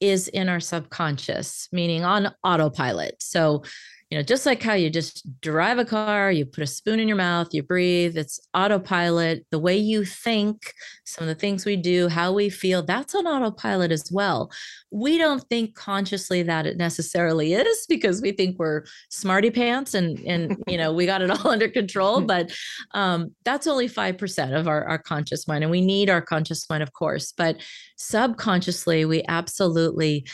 is 0.00 0.28
in 0.28 0.48
our 0.48 0.60
subconscious 0.60 1.68
meaning 1.72 2.04
on 2.04 2.32
autopilot. 2.42 3.16
So 3.20 3.64
you 4.10 4.18
know, 4.18 4.24
just 4.24 4.44
like 4.44 4.60
how 4.60 4.72
you 4.72 4.90
just 4.90 5.24
drive 5.40 5.78
a 5.78 5.84
car, 5.84 6.32
you 6.32 6.44
put 6.44 6.64
a 6.64 6.66
spoon 6.66 6.98
in 6.98 7.06
your 7.06 7.16
mouth, 7.16 7.54
you 7.54 7.62
breathe, 7.62 8.18
it's 8.18 8.40
autopilot. 8.54 9.46
The 9.52 9.58
way 9.60 9.76
you 9.76 10.04
think, 10.04 10.72
some 11.04 11.22
of 11.22 11.28
the 11.28 11.40
things 11.40 11.64
we 11.64 11.76
do, 11.76 12.08
how 12.08 12.32
we 12.32 12.50
feel, 12.50 12.82
that's 12.82 13.14
on 13.14 13.28
autopilot 13.28 13.92
as 13.92 14.10
well. 14.10 14.50
We 14.90 15.16
don't 15.16 15.44
think 15.48 15.76
consciously 15.76 16.42
that 16.42 16.66
it 16.66 16.76
necessarily 16.76 17.54
is 17.54 17.86
because 17.88 18.20
we 18.20 18.32
think 18.32 18.58
we're 18.58 18.82
smarty 19.10 19.50
pants 19.50 19.94
and 19.94 20.18
and 20.26 20.56
you 20.66 20.76
know 20.76 20.92
we 20.92 21.06
got 21.06 21.22
it 21.22 21.30
all 21.30 21.48
under 21.50 21.68
control. 21.68 22.20
But 22.30 22.52
um, 22.94 23.34
that's 23.44 23.66
only 23.66 23.88
five 23.88 24.16
percent 24.16 24.54
of 24.54 24.68
our, 24.68 24.84
our 24.84 24.98
conscious 24.98 25.48
mind, 25.48 25.64
and 25.64 25.70
we 25.70 25.80
need 25.80 26.10
our 26.10 26.22
conscious 26.22 26.68
mind, 26.68 26.82
of 26.82 26.92
course. 26.92 27.32
But 27.32 27.60
subconsciously, 27.96 29.04
we 29.04 29.24
absolutely 29.28 30.26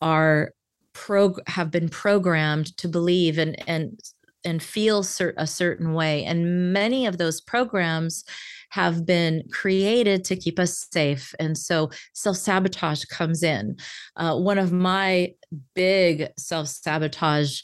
are 0.00 0.52
pro 0.94 1.34
have 1.46 1.70
been 1.70 1.88
programmed 1.88 2.76
to 2.78 2.88
believe 2.88 3.38
and 3.38 3.56
and 3.68 4.00
and 4.44 4.62
feel 4.62 5.00
a 5.38 5.46
certain 5.46 5.94
way. 5.94 6.24
And 6.24 6.72
many 6.72 7.06
of 7.06 7.16
those 7.16 7.40
programs 7.40 8.24
have 8.70 9.06
been 9.06 9.42
created 9.50 10.24
to 10.24 10.36
keep 10.36 10.58
us 10.58 10.86
safe. 10.92 11.34
And 11.38 11.56
so 11.56 11.90
self-sabotage 12.12 13.04
comes 13.06 13.42
in. 13.42 13.76
Uh, 14.16 14.36
one 14.36 14.58
of 14.58 14.70
my 14.70 15.32
big 15.74 16.28
self-sabotage 16.36 17.60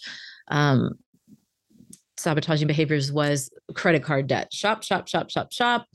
um, 0.48 0.92
sabotaging 2.16 2.66
behaviors 2.66 3.12
was 3.12 3.50
credit 3.74 4.02
card 4.02 4.26
debt. 4.26 4.52
Shop 4.52 4.82
shop 4.82 5.08
shop 5.08 5.30
shop 5.30 5.52
shop. 5.52 5.86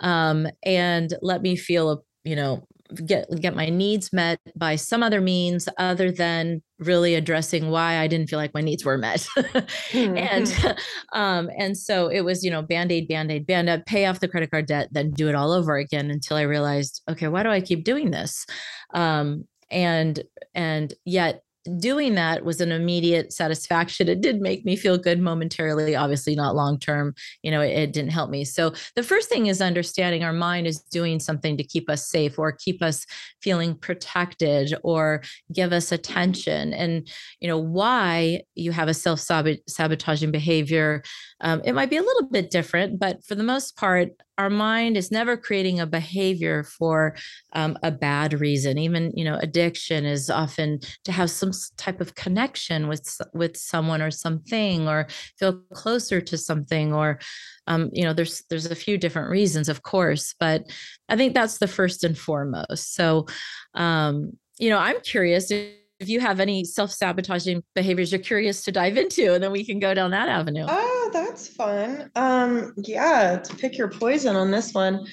Um, 0.00 0.46
and 0.64 1.12
let 1.22 1.42
me 1.42 1.56
feel 1.56 1.90
a 1.90 1.98
you 2.24 2.36
know 2.36 2.66
get 3.06 3.26
get 3.40 3.54
my 3.54 3.68
needs 3.68 4.12
met 4.12 4.38
by 4.56 4.76
some 4.76 5.02
other 5.02 5.20
means 5.20 5.68
other 5.78 6.10
than 6.10 6.62
really 6.78 7.14
addressing 7.14 7.70
why 7.70 7.98
I 7.98 8.06
didn't 8.06 8.28
feel 8.28 8.38
like 8.38 8.54
my 8.54 8.60
needs 8.60 8.84
were 8.84 8.98
met. 8.98 9.26
mm-hmm. 9.36 10.16
and 10.16 10.78
um 11.12 11.50
and 11.58 11.76
so 11.76 12.08
it 12.08 12.22
was, 12.22 12.44
you 12.44 12.50
know, 12.50 12.62
band-aid, 12.62 13.08
band-aid, 13.08 13.46
band-aid, 13.46 13.86
pay 13.86 14.06
off 14.06 14.20
the 14.20 14.28
credit 14.28 14.50
card 14.50 14.66
debt, 14.66 14.88
then 14.92 15.10
do 15.10 15.28
it 15.28 15.34
all 15.34 15.52
over 15.52 15.76
again 15.76 16.10
until 16.10 16.36
I 16.36 16.42
realized, 16.42 17.02
okay, 17.08 17.28
why 17.28 17.42
do 17.42 17.48
I 17.48 17.60
keep 17.60 17.84
doing 17.84 18.10
this? 18.10 18.46
Um 18.94 19.44
and 19.70 20.22
and 20.54 20.94
yet 21.04 21.42
doing 21.78 22.14
that 22.16 22.44
was 22.44 22.60
an 22.60 22.72
immediate 22.72 23.32
satisfaction. 23.32 24.08
It 24.08 24.20
did 24.20 24.40
make 24.40 24.64
me 24.64 24.76
feel 24.76 24.98
good 24.98 25.20
momentarily, 25.20 25.94
obviously 25.94 26.34
not 26.34 26.56
long 26.56 26.78
term. 26.78 27.14
You 27.42 27.50
know, 27.50 27.60
it, 27.60 27.70
it, 27.70 27.92
didn't 27.92 28.10
help 28.10 28.30
me. 28.30 28.44
So 28.44 28.72
the 28.96 29.02
first 29.02 29.28
thing 29.28 29.46
is 29.46 29.60
understanding 29.60 30.24
our 30.24 30.32
mind 30.32 30.66
is 30.66 30.80
doing 30.80 31.20
something 31.20 31.56
to 31.56 31.64
keep 31.64 31.88
us 31.88 32.08
safe 32.08 32.38
or 32.38 32.52
keep 32.52 32.82
us 32.82 33.06
feeling 33.42 33.74
protected 33.76 34.74
or 34.82 35.22
give 35.52 35.72
us 35.72 35.92
attention. 35.92 36.72
And, 36.72 37.08
you 37.40 37.48
know, 37.48 37.58
why 37.58 38.42
you 38.54 38.72
have 38.72 38.88
a 38.88 38.94
self 38.94 39.20
sabotaging 39.20 40.30
behavior, 40.30 41.02
um, 41.42 41.60
it 41.64 41.74
might 41.74 41.90
be 41.90 41.96
a 41.96 42.02
little 42.02 42.28
bit 42.28 42.50
different, 42.50 42.98
but 42.98 43.24
for 43.24 43.34
the 43.34 43.42
most 43.42 43.76
part, 43.76 44.10
our 44.38 44.48
mind 44.48 44.96
is 44.96 45.10
never 45.10 45.36
creating 45.36 45.80
a 45.80 45.86
behavior 45.86 46.62
for 46.62 47.16
um, 47.52 47.76
a 47.82 47.90
bad 47.90 48.40
reason. 48.40 48.78
Even 48.78 49.12
you 49.14 49.24
know 49.24 49.38
addiction 49.42 50.06
is 50.06 50.30
often 50.30 50.80
to 51.04 51.12
have 51.12 51.30
some 51.30 51.50
type 51.76 52.00
of 52.00 52.14
connection 52.14 52.88
with 52.88 53.20
with 53.34 53.56
someone 53.56 54.00
or 54.00 54.10
something 54.10 54.88
or 54.88 55.08
feel 55.38 55.60
closer 55.74 56.20
to 56.20 56.38
something 56.38 56.94
or 56.94 57.18
um, 57.66 57.90
you 57.92 58.04
know 58.04 58.12
there's 58.12 58.44
there's 58.48 58.66
a 58.66 58.74
few 58.74 58.96
different 58.96 59.30
reasons 59.30 59.68
of 59.68 59.82
course 59.82 60.34
but 60.40 60.64
i 61.08 61.16
think 61.16 61.34
that's 61.34 61.58
the 61.58 61.68
first 61.68 62.04
and 62.04 62.16
foremost. 62.18 62.94
So 62.94 63.26
um, 63.74 64.32
you 64.58 64.70
know 64.70 64.78
i'm 64.78 65.00
curious 65.00 65.50
if 65.50 66.08
you 66.08 66.20
have 66.20 66.40
any 66.40 66.64
self-sabotaging 66.64 67.62
behaviors 67.74 68.12
you're 68.12 68.20
curious 68.20 68.64
to 68.64 68.72
dive 68.72 68.96
into 68.96 69.34
and 69.34 69.42
then 69.42 69.52
we 69.52 69.64
can 69.64 69.78
go 69.78 69.94
down 69.94 70.10
that 70.10 70.28
avenue 70.28 70.66
oh 71.02 71.10
that's 71.12 71.48
fun. 71.48 72.10
Um 72.14 72.74
yeah 72.76 73.38
to 73.38 73.56
pick 73.56 73.76
your 73.76 73.88
poison 73.88 74.36
on 74.36 74.50
this 74.50 74.72
one. 74.72 75.06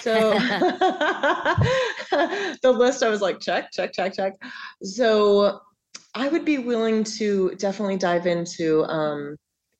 So 0.00 0.32
the 2.62 2.72
list 2.72 3.02
i 3.02 3.08
was 3.08 3.20
like 3.20 3.40
check 3.40 3.70
check 3.72 3.92
check 3.92 4.14
check. 4.14 4.34
So 4.82 5.60
i 6.14 6.28
would 6.28 6.44
be 6.44 6.58
willing 6.58 7.02
to 7.04 7.54
definitely 7.56 7.96
dive 7.96 8.26
into 8.26 8.84
um 8.84 9.36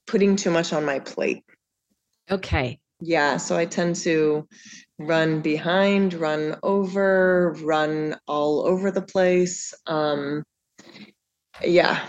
putting 0.06 0.34
too 0.36 0.50
much 0.50 0.72
on 0.72 0.84
my 0.84 0.98
plate. 0.98 1.44
Okay. 2.30 2.80
Yeah 3.00 3.36
so 3.36 3.56
i 3.56 3.64
tend 3.64 3.96
to 3.96 4.48
run 4.98 5.40
behind 5.42 6.14
run 6.14 6.56
over 6.62 7.54
run 7.62 8.16
all 8.26 8.66
over 8.66 8.90
the 8.90 9.02
place. 9.02 9.72
Um 9.86 10.42
yeah. 11.62 12.04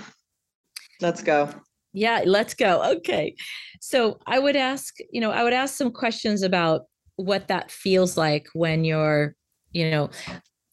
Let's 1.01 1.22
go. 1.22 1.50
Yeah, 1.93 2.23
let's 2.25 2.53
go. 2.53 2.83
Okay. 2.97 3.35
So 3.79 4.19
I 4.25 4.39
would 4.39 4.55
ask, 4.55 4.95
you 5.12 5.21
know, 5.21 5.31
I 5.31 5.43
would 5.43 5.53
ask 5.53 5.75
some 5.75 5.91
questions 5.91 6.41
about 6.41 6.83
what 7.17 7.47
that 7.47 7.71
feels 7.71 8.17
like 8.17 8.47
when 8.53 8.83
you're, 8.83 9.35
you 9.71 9.91
know, 9.91 10.09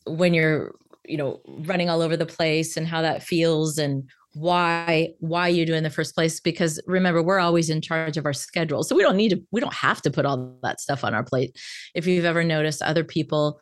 when 0.06 0.32
you're, 0.32 0.74
you 1.06 1.18
know, 1.18 1.40
running 1.46 1.90
all 1.90 2.00
over 2.00 2.16
the 2.16 2.26
place 2.26 2.76
and 2.76 2.86
how 2.86 3.02
that 3.02 3.22
feels 3.22 3.76
and 3.76 4.08
why 4.34 5.08
why 5.18 5.48
you 5.48 5.66
do 5.66 5.74
in 5.74 5.82
the 5.82 5.90
first 5.90 6.14
place 6.14 6.38
because 6.38 6.80
remember 6.86 7.20
we're 7.20 7.40
always 7.40 7.68
in 7.68 7.80
charge 7.80 8.16
of 8.16 8.24
our 8.24 8.32
schedule 8.32 8.84
so 8.84 8.94
we 8.94 9.02
don't 9.02 9.16
need 9.16 9.30
to 9.30 9.42
we 9.50 9.60
don't 9.60 9.74
have 9.74 10.00
to 10.00 10.08
put 10.08 10.24
all 10.24 10.56
that 10.62 10.80
stuff 10.80 11.02
on 11.02 11.14
our 11.14 11.24
plate 11.24 11.58
if 11.96 12.06
you've 12.06 12.24
ever 12.24 12.44
noticed 12.44 12.80
other 12.80 13.02
people 13.02 13.60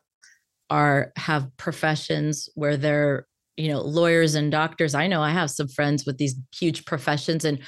are 0.69 1.11
have 1.17 1.49
professions 1.57 2.51
where 2.55 2.77
they're 2.77 3.27
you 3.59 3.69
know 3.69 3.81
lawyers 3.81 4.35
and 4.35 4.53
doctors 4.53 4.95
i 4.95 5.07
know 5.07 5.21
i 5.21 5.31
have 5.31 5.51
some 5.51 5.69
friends 5.69 6.07
with 6.07 6.17
these 6.17 6.37
huge 6.59 6.85
professions 6.85 7.45
and 7.45 7.59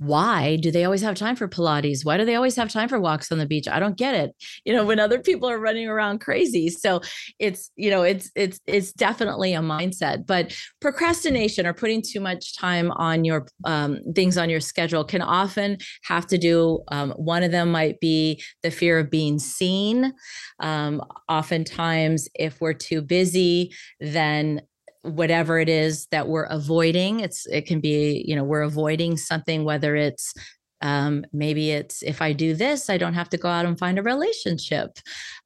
why 0.00 0.56
do 0.56 0.70
they 0.70 0.86
always 0.86 1.02
have 1.02 1.14
time 1.14 1.36
for 1.36 1.46
pilates? 1.46 2.06
Why 2.06 2.16
do 2.16 2.24
they 2.24 2.34
always 2.34 2.56
have 2.56 2.72
time 2.72 2.88
for 2.88 2.98
walks 2.98 3.30
on 3.30 3.36
the 3.36 3.44
beach? 3.44 3.68
I 3.68 3.78
don't 3.78 3.98
get 3.98 4.14
it 4.14 4.34
you 4.64 4.72
know 4.72 4.84
when 4.84 4.98
other 4.98 5.18
people 5.18 5.48
are 5.48 5.58
running 5.58 5.88
around 5.88 6.20
crazy. 6.20 6.70
So 6.70 7.02
it's 7.38 7.70
you 7.76 7.90
know 7.90 8.02
it's 8.02 8.30
it's 8.34 8.58
it's 8.66 8.92
definitely 8.94 9.52
a 9.52 9.60
mindset 9.60 10.26
but 10.26 10.56
procrastination 10.80 11.66
or 11.66 11.74
putting 11.74 12.02
too 12.02 12.20
much 12.20 12.56
time 12.56 12.90
on 12.92 13.24
your 13.24 13.46
um, 13.64 14.00
things 14.14 14.38
on 14.38 14.48
your 14.48 14.60
schedule 14.60 15.04
can 15.04 15.20
often 15.20 15.76
have 16.04 16.26
to 16.28 16.38
do 16.38 16.82
um, 16.88 17.10
one 17.12 17.42
of 17.42 17.52
them 17.52 17.70
might 17.70 18.00
be 18.00 18.42
the 18.62 18.70
fear 18.70 18.98
of 18.98 19.10
being 19.10 19.38
seen. 19.38 20.14
Um, 20.60 21.02
oftentimes 21.28 22.26
if 22.34 22.58
we're 22.60 22.72
too 22.72 23.02
busy 23.02 23.74
then 24.00 24.62
whatever 25.02 25.58
it 25.58 25.68
is 25.68 26.06
that 26.10 26.28
we're 26.28 26.44
avoiding 26.44 27.20
it's 27.20 27.46
it 27.46 27.66
can 27.66 27.80
be 27.80 28.24
you 28.26 28.36
know 28.36 28.44
we're 28.44 28.62
avoiding 28.62 29.16
something 29.16 29.64
whether 29.64 29.96
it's 29.96 30.34
um, 30.82 31.24
maybe 31.32 31.70
it's 31.70 32.02
if 32.02 32.22
I 32.22 32.32
do 32.32 32.54
this, 32.54 32.88
I 32.88 32.96
don't 32.96 33.14
have 33.14 33.28
to 33.30 33.36
go 33.36 33.48
out 33.48 33.66
and 33.66 33.78
find 33.78 33.98
a 33.98 34.02
relationship, 34.02 34.98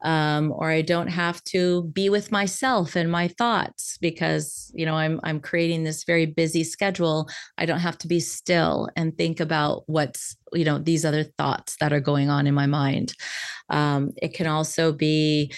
um, 0.04 0.52
or 0.52 0.70
I 0.70 0.82
don't 0.82 1.08
have 1.08 1.42
to 1.44 1.84
be 1.92 2.08
with 2.08 2.30
myself 2.30 2.94
and 2.94 3.10
my 3.10 3.28
thoughts 3.28 3.98
because 4.00 4.70
you 4.74 4.86
know 4.86 4.94
I'm 4.94 5.18
I'm 5.24 5.40
creating 5.40 5.82
this 5.82 6.04
very 6.04 6.26
busy 6.26 6.62
schedule. 6.62 7.28
I 7.58 7.66
don't 7.66 7.80
have 7.80 7.98
to 7.98 8.08
be 8.08 8.20
still 8.20 8.88
and 8.96 9.16
think 9.16 9.40
about 9.40 9.82
what's 9.86 10.36
you 10.52 10.64
know 10.64 10.78
these 10.78 11.04
other 11.04 11.24
thoughts 11.24 11.76
that 11.80 11.92
are 11.92 12.00
going 12.00 12.30
on 12.30 12.46
in 12.46 12.54
my 12.54 12.66
mind. 12.66 13.14
Um, 13.70 14.12
it 14.22 14.34
can 14.34 14.46
also 14.46 14.92
be 14.92 15.52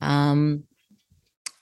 um, 0.00 0.64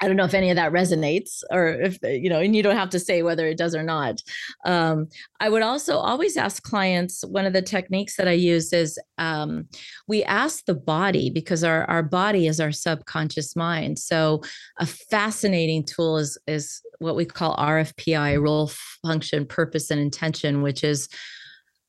I 0.00 0.06
don't 0.06 0.16
know 0.16 0.24
if 0.24 0.34
any 0.34 0.50
of 0.50 0.56
that 0.56 0.72
resonates 0.72 1.42
or 1.50 1.68
if, 1.68 1.98
you 2.02 2.30
know, 2.30 2.40
and 2.40 2.54
you 2.54 2.62
don't 2.62 2.76
have 2.76 2.90
to 2.90 3.00
say 3.00 3.22
whether 3.22 3.46
it 3.48 3.58
does 3.58 3.74
or 3.74 3.82
not. 3.82 4.22
Um, 4.64 5.08
I 5.40 5.48
would 5.48 5.62
also 5.62 5.96
always 5.96 6.36
ask 6.36 6.62
clients 6.62 7.24
one 7.24 7.46
of 7.46 7.52
the 7.52 7.62
techniques 7.62 8.16
that 8.16 8.28
I 8.28 8.32
use 8.32 8.72
is 8.72 8.98
um, 9.18 9.68
we 10.06 10.22
ask 10.24 10.64
the 10.66 10.74
body 10.74 11.30
because 11.30 11.64
our, 11.64 11.84
our 11.86 12.02
body 12.02 12.46
is 12.46 12.60
our 12.60 12.70
subconscious 12.70 13.56
mind. 13.56 13.98
So 13.98 14.42
a 14.78 14.86
fascinating 14.86 15.84
tool 15.84 16.18
is, 16.18 16.38
is 16.46 16.80
what 16.98 17.16
we 17.16 17.24
call 17.24 17.56
RFPI 17.56 18.40
role, 18.40 18.70
function, 19.02 19.46
purpose, 19.46 19.90
and 19.90 20.00
intention, 20.00 20.62
which 20.62 20.84
is 20.84 21.08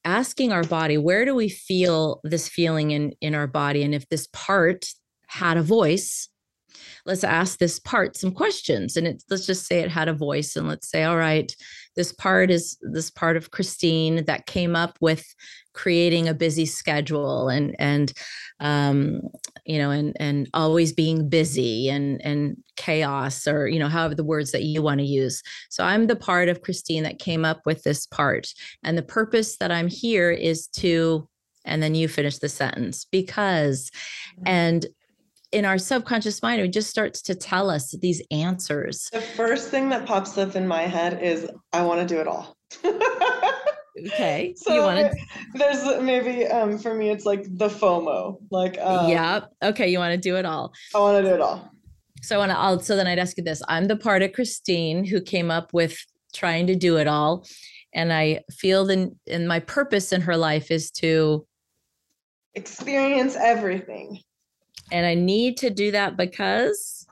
asking 0.05 0.51
our 0.51 0.63
body 0.63 0.97
where 0.97 1.25
do 1.25 1.35
we 1.35 1.49
feel 1.49 2.21
this 2.23 2.47
feeling 2.47 2.91
in 2.91 3.11
in 3.19 3.35
our 3.35 3.47
body 3.47 3.83
and 3.83 3.93
if 3.93 4.07
this 4.07 4.27
part 4.31 4.85
had 5.27 5.57
a 5.57 5.61
voice 5.61 6.29
let's 7.05 7.23
ask 7.23 7.59
this 7.59 7.79
part 7.79 8.17
some 8.17 8.31
questions. 8.31 8.97
And 8.97 9.07
it, 9.07 9.23
let's 9.29 9.45
just 9.45 9.65
say 9.65 9.79
it 9.79 9.91
had 9.91 10.07
a 10.07 10.13
voice 10.13 10.55
and 10.55 10.67
let's 10.67 10.89
say 10.89 11.03
all 11.03 11.17
right 11.17 11.55
this 11.95 12.13
part 12.13 12.49
is 12.49 12.77
this 12.81 13.11
part 13.11 13.35
of 13.35 13.51
christine 13.51 14.23
that 14.23 14.45
came 14.45 14.73
up 14.73 14.97
with 15.01 15.25
creating 15.73 16.27
a 16.27 16.33
busy 16.33 16.65
schedule 16.65 17.47
and 17.47 17.75
and 17.79 18.13
um, 18.59 19.21
you 19.65 19.77
know 19.77 19.91
and 19.91 20.15
and 20.19 20.49
always 20.53 20.91
being 20.91 21.29
busy 21.29 21.89
and 21.89 22.21
and 22.25 22.57
chaos 22.75 23.47
or 23.47 23.67
you 23.67 23.79
know 23.79 23.87
however 23.87 24.15
the 24.15 24.23
words 24.23 24.51
that 24.51 24.63
you 24.63 24.81
want 24.81 24.99
to 24.99 25.05
use. 25.05 25.43
So 25.69 25.83
i'm 25.83 26.07
the 26.07 26.15
part 26.15 26.49
of 26.49 26.61
christine 26.61 27.03
that 27.03 27.19
came 27.19 27.45
up 27.45 27.61
with 27.65 27.83
this 27.83 28.05
part. 28.05 28.47
And 28.83 28.97
the 28.97 29.03
purpose 29.03 29.57
that 29.57 29.71
i'm 29.71 29.87
here 29.87 30.31
is 30.31 30.67
to 30.67 31.27
and 31.65 31.83
then 31.83 31.95
you 31.95 32.07
finish 32.07 32.39
the 32.39 32.49
sentence 32.49 33.05
because 33.05 33.91
mm-hmm. 34.37 34.43
and 34.47 34.85
in 35.51 35.65
our 35.65 35.77
subconscious 35.77 36.41
mind, 36.41 36.61
it 36.61 36.73
just 36.73 36.89
starts 36.89 37.21
to 37.23 37.35
tell 37.35 37.69
us 37.69 37.95
these 38.01 38.21
answers. 38.31 39.09
The 39.11 39.21
first 39.21 39.69
thing 39.69 39.89
that 39.89 40.05
pops 40.05 40.37
up 40.37 40.55
in 40.55 40.67
my 40.67 40.83
head 40.83 41.21
is, 41.21 41.49
I 41.73 41.83
want 41.83 42.07
to 42.07 42.13
do 42.13 42.19
it 42.21 42.27
all. 42.27 42.55
Okay. 44.07 44.53
So 44.57 44.73
you 44.73 44.81
want 44.81 45.11
to? 45.11 45.17
there's 45.55 46.01
maybe 46.01 46.45
um 46.47 46.77
for 46.77 46.93
me 46.93 47.09
it's 47.09 47.25
like 47.25 47.43
the 47.57 47.67
FOMO. 47.67 48.37
Like 48.51 48.77
um, 48.79 49.09
yeah. 49.09 49.41
Okay. 49.63 49.89
You 49.89 49.99
want 49.99 50.13
to 50.13 50.17
do 50.17 50.37
it 50.37 50.45
all. 50.45 50.73
I 50.95 50.99
want 50.99 51.23
to 51.23 51.29
do 51.29 51.35
it 51.35 51.41
all. 51.41 51.69
So 52.21 52.35
I 52.35 52.39
want 52.39 52.51
to. 52.51 52.57
I'll. 52.57 52.79
So 52.79 52.95
then 52.95 53.07
I'd 53.07 53.19
ask 53.19 53.37
you 53.37 53.43
this. 53.43 53.61
I'm 53.67 53.85
the 53.85 53.95
part 53.95 54.21
of 54.21 54.33
Christine 54.33 55.05
who 55.05 55.21
came 55.21 55.51
up 55.51 55.73
with 55.73 55.97
trying 56.33 56.67
to 56.67 56.75
do 56.75 56.97
it 56.97 57.07
all, 57.07 57.45
and 57.93 58.13
I 58.13 58.41
feel 58.51 58.85
the 58.85 59.11
and 59.27 59.47
my 59.47 59.59
purpose 59.59 60.11
in 60.11 60.21
her 60.21 60.37
life 60.37 60.71
is 60.71 60.91
to 60.91 61.45
Experience 62.55 63.35
everything. 63.35 64.19
And 64.91 65.05
I 65.05 65.13
need 65.13 65.57
to 65.57 65.69
do 65.69 65.91
that 65.91 66.17
because 66.17 67.07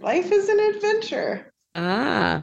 Life 0.00 0.30
is 0.30 0.48
an 0.48 0.60
adventure. 0.60 1.52
ah. 1.74 2.42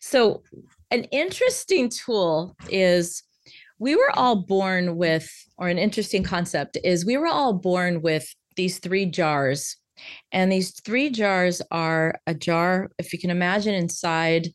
So 0.00 0.42
an 0.90 1.04
interesting 1.04 1.88
tool 1.88 2.54
is 2.68 3.22
we 3.78 3.96
were 3.96 4.10
all 4.14 4.36
born 4.36 4.96
with 4.96 5.28
or 5.56 5.68
an 5.68 5.78
interesting 5.78 6.22
concept 6.22 6.76
is 6.84 7.06
we 7.06 7.16
were 7.16 7.26
all 7.26 7.54
born 7.54 8.02
with 8.02 8.32
these 8.56 8.78
three 8.78 9.06
jars. 9.06 9.76
And 10.30 10.52
these 10.52 10.78
three 10.80 11.10
jars 11.10 11.62
are 11.70 12.20
a 12.26 12.34
jar 12.34 12.90
if 12.98 13.12
you 13.12 13.18
can 13.18 13.30
imagine 13.30 13.74
inside 13.74 14.48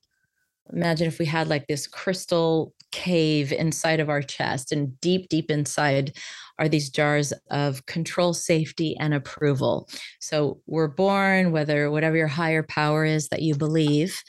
imagine 0.73 1.07
if 1.07 1.19
we 1.19 1.25
had 1.25 1.47
like 1.47 1.65
this 1.67 1.87
crystal 1.87 2.73
cave 2.91 3.51
inside 3.51 4.00
of 4.00 4.10
our 4.10 4.22
chest 4.22 4.72
and 4.72 5.00
deep 5.01 5.29
deep 5.29 5.51
inside 5.51 6.15
are 6.60 6.67
these 6.70 6.89
jars 6.89 7.34
of 7.51 7.86
control 7.86 8.34
safety 8.34 8.96
and 9.00 9.13
approval. 9.13 9.88
So 10.20 10.62
we're 10.65 10.88
born 10.88 11.51
whether 11.51 11.91
whatever 11.91 12.17
your 12.17 12.27
higher 12.27 12.63
power 12.63 13.06
is 13.06 13.29
that 13.29 13.41
you 13.41 13.56
believe. 13.56 14.22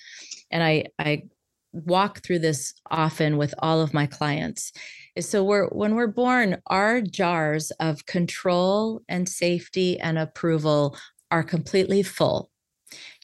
And 0.50 0.62
i 0.62 0.84
i 0.98 1.22
walk 1.72 2.22
through 2.24 2.38
this 2.38 2.74
often 2.90 3.36
with 3.36 3.54
all 3.58 3.80
of 3.80 3.94
my 3.94 4.06
clients. 4.06 4.72
So 5.20 5.44
we're 5.44 5.68
when 5.68 5.94
we're 5.94 6.06
born 6.06 6.60
our 6.66 7.00
jars 7.00 7.70
of 7.72 8.06
control 8.06 9.02
and 9.08 9.28
safety 9.28 9.98
and 10.00 10.18
approval 10.18 10.96
are 11.30 11.42
completely 11.42 12.02
full 12.02 12.50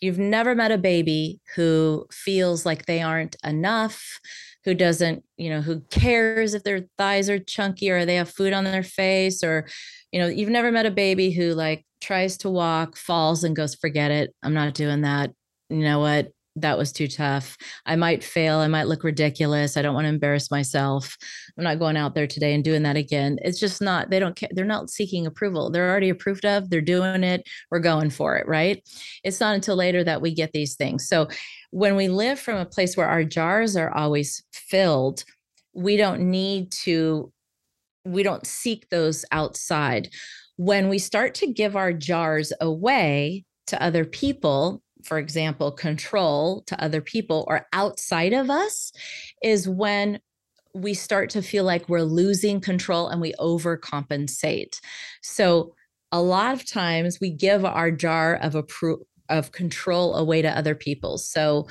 You've 0.01 0.19
never 0.19 0.55
met 0.55 0.73
a 0.73 0.79
baby 0.79 1.41
who 1.55 2.07
feels 2.11 2.67
like 2.67 2.87
they 2.87 3.01
aren't 3.01 3.37
enough, 3.45 4.21
who 4.65 4.75
doesn't, 4.75 5.25
you 5.37 5.51
know, 5.51 5.61
who 5.61 5.81
cares 5.91 6.55
if 6.55 6.65
their 6.65 6.87
thighs 6.99 7.29
are 7.31 7.39
chunky 7.39 7.91
or 7.91 8.05
they 8.05 8.17
have 8.17 8.31
food 8.31 8.53
on 8.53 8.65
their 8.65 8.83
face, 8.83 9.43
or, 9.43 9.67
you 10.13 10.21
know, 10.21 10.27
you've 10.27 10.49
never 10.49 10.71
met 10.73 10.87
a 10.87 10.91
baby 10.91 11.31
who 11.31 11.53
like 11.55 11.85
tries 12.01 12.37
to 12.39 12.51
walk, 12.51 12.97
falls, 12.97 13.45
and 13.45 13.57
goes, 13.57 13.75
forget 13.75 14.11
it. 14.11 14.35
I'm 14.43 14.55
not 14.55 14.75
doing 14.75 15.03
that. 15.03 15.31
You 15.71 15.79
know 15.79 16.01
what? 16.01 16.33
That 16.57 16.79
was 16.79 16.93
too 16.93 17.09
tough. 17.09 17.57
I 17.85 17.97
might 17.97 18.23
fail. 18.23 18.59
I 18.59 18.69
might 18.69 18.87
look 18.87 19.03
ridiculous. 19.03 19.77
I 19.77 19.83
don't 19.83 19.95
want 19.95 20.05
to 20.05 20.11
embarrass 20.11 20.53
myself. 20.53 21.17
I'm 21.59 21.65
not 21.65 21.81
going 21.81 21.97
out 21.97 22.15
there 22.15 22.29
today 22.29 22.55
and 22.55 22.63
doing 22.63 22.85
that 22.85 22.97
again. 22.97 23.39
It's 23.43 23.59
just 23.59 23.83
not, 23.83 24.11
they 24.11 24.21
don't 24.21 24.37
care. 24.37 24.51
They're 24.53 24.65
not 24.65 24.89
seeking 24.89 25.27
approval. 25.27 25.69
They're 25.69 25.91
already 25.91 26.11
approved 26.11 26.45
of. 26.45 26.71
They're 26.71 26.81
doing 26.81 27.25
it. 27.25 27.43
We're 27.73 27.81
going 27.81 28.11
for 28.11 28.37
it. 28.37 28.47
Right. 28.47 28.89
It's 29.25 29.41
not 29.41 29.57
until 29.57 29.75
later 29.75 30.05
that 30.05 30.23
we 30.23 30.33
get 30.33 30.53
these 30.53 30.77
things. 30.77 31.09
So 31.09 31.27
when 31.73 31.97
we 31.97 32.07
live 32.07 32.39
from 32.39 32.59
a 32.59 32.67
place 32.67 32.97
where 32.97 33.09
our 33.09 33.25
jars 33.25 33.77
are 33.77 33.93
always 33.93 34.45
filled, 34.53 35.25
we 35.73 35.97
don't 35.97 36.31
need 36.31 36.71
to, 36.71 37.33
we 38.05 38.23
don't 38.23 38.47
seek 38.47 38.89
those 38.91 39.25
outside. 39.33 40.09
When 40.57 40.89
we 40.89 41.01
start 41.01 41.35
to 41.37 41.53
give 41.53 41.75
our 41.75 41.93
jars 41.93 42.53
away 42.61 43.45
to 43.67 43.83
other 43.83 44.05
people, 44.05 44.84
for 45.05 45.19
example, 45.19 45.71
control 45.71 46.63
to 46.67 46.83
other 46.83 47.01
people 47.01 47.45
or 47.49 47.67
outside 47.73 48.33
of 48.33 48.51
us, 48.51 48.93
is 49.43 49.69
when 49.69 50.21
we 50.75 50.93
start 50.93 51.31
to 51.31 51.43
feel 51.43 51.65
like 51.65 51.89
we're 51.89 52.03
losing 52.03 52.61
control 52.61 53.09
and 53.09 53.21
we 53.21 53.33
overcompensate. 53.35 54.81
So 55.23 55.75
a 56.11 56.21
lot 56.21 56.53
of 56.53 56.69
times 56.69 57.19
we 57.21 57.31
give 57.31 57.65
our 57.65 57.91
jar 57.91 58.37
of 58.37 58.55
appro- 58.55 59.05
of 59.29 59.53
control 59.53 60.17
away 60.17 60.43
to 60.43 60.57
other 60.57 60.75
people. 60.75 61.17
So 61.19 61.69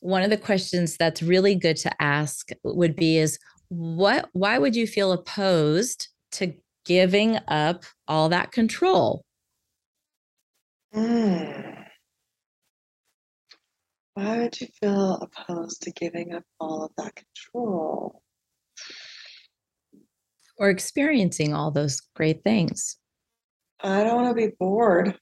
one 0.00 0.22
of 0.22 0.30
the 0.30 0.36
questions 0.36 0.96
that's 0.96 1.22
really 1.22 1.54
good 1.54 1.76
to 1.78 2.02
ask 2.02 2.48
would 2.64 2.96
be 2.96 3.18
is 3.18 3.38
what 3.68 4.28
why 4.32 4.58
would 4.58 4.74
you 4.74 4.86
feel 4.86 5.12
opposed 5.12 6.08
to 6.32 6.54
giving 6.84 7.38
up 7.48 7.84
all 8.08 8.28
that 8.30 8.52
control? 8.52 9.24
Mm. 10.94 11.89
Why 14.20 14.36
would 14.36 14.60
you 14.60 14.66
feel 14.78 15.14
opposed 15.14 15.80
to 15.82 15.92
giving 15.92 16.34
up 16.34 16.44
all 16.60 16.84
of 16.84 16.90
that 16.98 17.14
control? 17.16 18.22
or 20.58 20.68
experiencing 20.68 21.54
all 21.54 21.70
those 21.70 22.02
great 22.14 22.44
things. 22.44 22.98
I 23.82 24.04
don't 24.04 24.22
want 24.22 24.28
to 24.28 24.48
be 24.48 24.52
bored. 24.60 25.18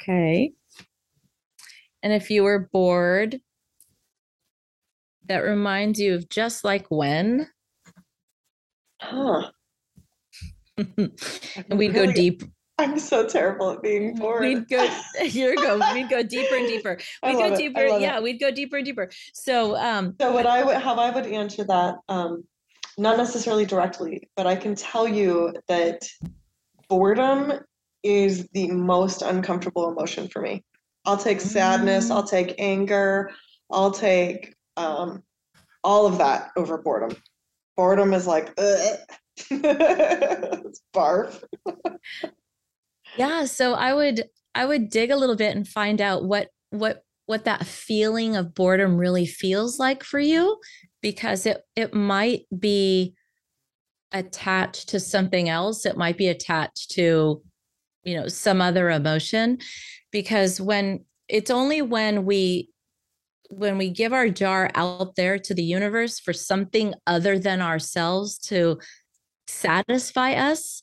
Okay. 0.00 0.52
And 2.00 2.12
if 2.12 2.30
you 2.30 2.44
were 2.44 2.70
bored, 2.72 3.40
that 5.24 5.38
reminds 5.38 5.98
you 5.98 6.14
of 6.14 6.28
just 6.28 6.62
like 6.62 6.86
when, 6.90 7.48
Huh. 9.02 9.50
and 10.78 11.10
we'd 11.74 11.92
go 11.92 12.06
deep. 12.12 12.44
I'm 12.78 12.98
so 12.98 13.26
terrible 13.26 13.70
at 13.70 13.82
being 13.82 14.14
bored. 14.14 14.40
We'd 14.42 14.68
go, 14.68 14.86
here 15.22 15.54
go. 15.56 15.78
We'd 15.94 16.10
go 16.10 16.22
deeper 16.22 16.56
and 16.56 16.66
deeper. 16.66 16.98
We'd 17.24 17.38
go 17.38 17.52
it. 17.52 17.56
Deeper. 17.56 17.88
love 17.88 18.00
it. 18.00 18.04
Yeah, 18.04 18.20
we'd 18.20 18.38
go 18.38 18.50
deeper 18.50 18.76
and 18.76 18.84
deeper. 18.84 19.10
So, 19.32 19.76
um, 19.76 20.14
So 20.20 20.32
what 20.32 20.46
I 20.46 20.62
would, 20.62 20.76
how 20.76 20.94
I 20.96 21.10
would 21.10 21.26
answer 21.26 21.64
that, 21.64 21.96
um, 22.08 22.44
not 22.98 23.16
necessarily 23.16 23.64
directly, 23.64 24.28
but 24.36 24.46
I 24.46 24.56
can 24.56 24.74
tell 24.74 25.08
you 25.08 25.54
that 25.68 26.06
boredom 26.88 27.52
is 28.02 28.48
the 28.52 28.70
most 28.70 29.22
uncomfortable 29.22 29.90
emotion 29.90 30.28
for 30.28 30.40
me. 30.40 30.62
I'll 31.04 31.16
take 31.16 31.40
sadness, 31.40 32.10
I'll 32.10 32.26
take 32.26 32.54
anger, 32.58 33.30
I'll 33.70 33.90
take 33.90 34.54
um, 34.76 35.22
all 35.82 36.06
of 36.06 36.18
that 36.18 36.50
over 36.56 36.78
boredom. 36.78 37.16
Boredom 37.76 38.12
is 38.12 38.26
like, 38.26 38.54
barf. 40.94 41.42
Yeah. 43.16 43.44
So 43.44 43.74
I 43.74 43.94
would, 43.94 44.24
I 44.54 44.66
would 44.66 44.90
dig 44.90 45.10
a 45.10 45.16
little 45.16 45.36
bit 45.36 45.54
and 45.56 45.66
find 45.66 46.00
out 46.00 46.24
what, 46.24 46.48
what, 46.70 47.02
what 47.26 47.44
that 47.44 47.66
feeling 47.66 48.36
of 48.36 48.54
boredom 48.54 48.96
really 48.96 49.26
feels 49.26 49.78
like 49.78 50.04
for 50.04 50.20
you, 50.20 50.58
because 51.02 51.46
it, 51.46 51.62
it 51.74 51.92
might 51.92 52.42
be 52.56 53.14
attached 54.12 54.88
to 54.90 55.00
something 55.00 55.48
else. 55.48 55.84
It 55.84 55.96
might 55.96 56.16
be 56.16 56.28
attached 56.28 56.92
to, 56.92 57.42
you 58.04 58.16
know, 58.16 58.28
some 58.28 58.60
other 58.60 58.90
emotion. 58.90 59.58
Because 60.12 60.60
when 60.60 61.04
it's 61.28 61.50
only 61.50 61.82
when 61.82 62.24
we 62.24 62.70
when 63.48 63.78
we 63.78 63.90
give 63.90 64.12
our 64.12 64.28
jar 64.28 64.70
out 64.74 65.14
there 65.16 65.38
to 65.38 65.54
the 65.54 65.62
universe 65.62 66.18
for 66.18 66.32
something 66.32 66.94
other 67.06 67.38
than 67.38 67.60
ourselves 67.60 68.38
to 68.38 68.78
satisfy 69.46 70.32
us, 70.32 70.82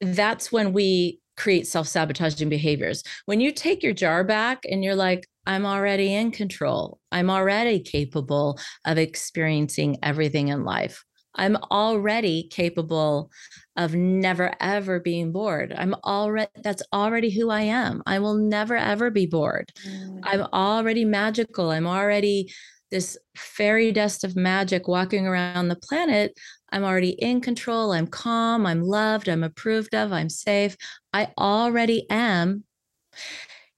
that's 0.00 0.50
when 0.50 0.72
we 0.72 1.20
create 1.36 1.66
self-sabotaging 1.66 2.48
behaviors. 2.48 3.02
When 3.26 3.40
you 3.40 3.52
take 3.52 3.82
your 3.82 3.92
jar 3.92 4.24
back 4.24 4.64
and 4.70 4.84
you're 4.84 4.94
like, 4.94 5.26
I'm 5.46 5.66
already 5.66 6.14
in 6.14 6.30
control. 6.30 6.98
I'm 7.12 7.30
already 7.30 7.80
capable 7.80 8.58
of 8.84 8.98
experiencing 8.98 9.98
everything 10.02 10.48
in 10.48 10.64
life. 10.64 11.04
I'm 11.36 11.56
already 11.70 12.48
capable 12.50 13.30
of 13.76 13.94
never 13.94 14.54
ever 14.60 15.00
being 15.00 15.32
bored. 15.32 15.74
I'm 15.76 15.94
already 16.04 16.50
that's 16.62 16.82
already 16.92 17.30
who 17.30 17.50
I 17.50 17.62
am. 17.62 18.02
I 18.06 18.20
will 18.20 18.34
never 18.34 18.76
ever 18.76 19.10
be 19.10 19.26
bored. 19.26 19.72
Mm. 19.86 20.20
I'm 20.22 20.42
already 20.52 21.04
magical. 21.04 21.70
I'm 21.70 21.86
already 21.86 22.52
this 22.94 23.18
fairy 23.36 23.90
dust 23.90 24.22
of 24.22 24.36
magic 24.36 24.86
walking 24.86 25.26
around 25.26 25.66
the 25.66 25.74
planet. 25.74 26.32
I'm 26.70 26.84
already 26.84 27.10
in 27.10 27.40
control. 27.40 27.90
I'm 27.90 28.06
calm. 28.06 28.64
I'm 28.64 28.82
loved. 28.82 29.28
I'm 29.28 29.42
approved 29.42 29.96
of. 29.96 30.12
I'm 30.12 30.28
safe. 30.28 30.76
I 31.12 31.32
already 31.36 32.08
am. 32.08 32.62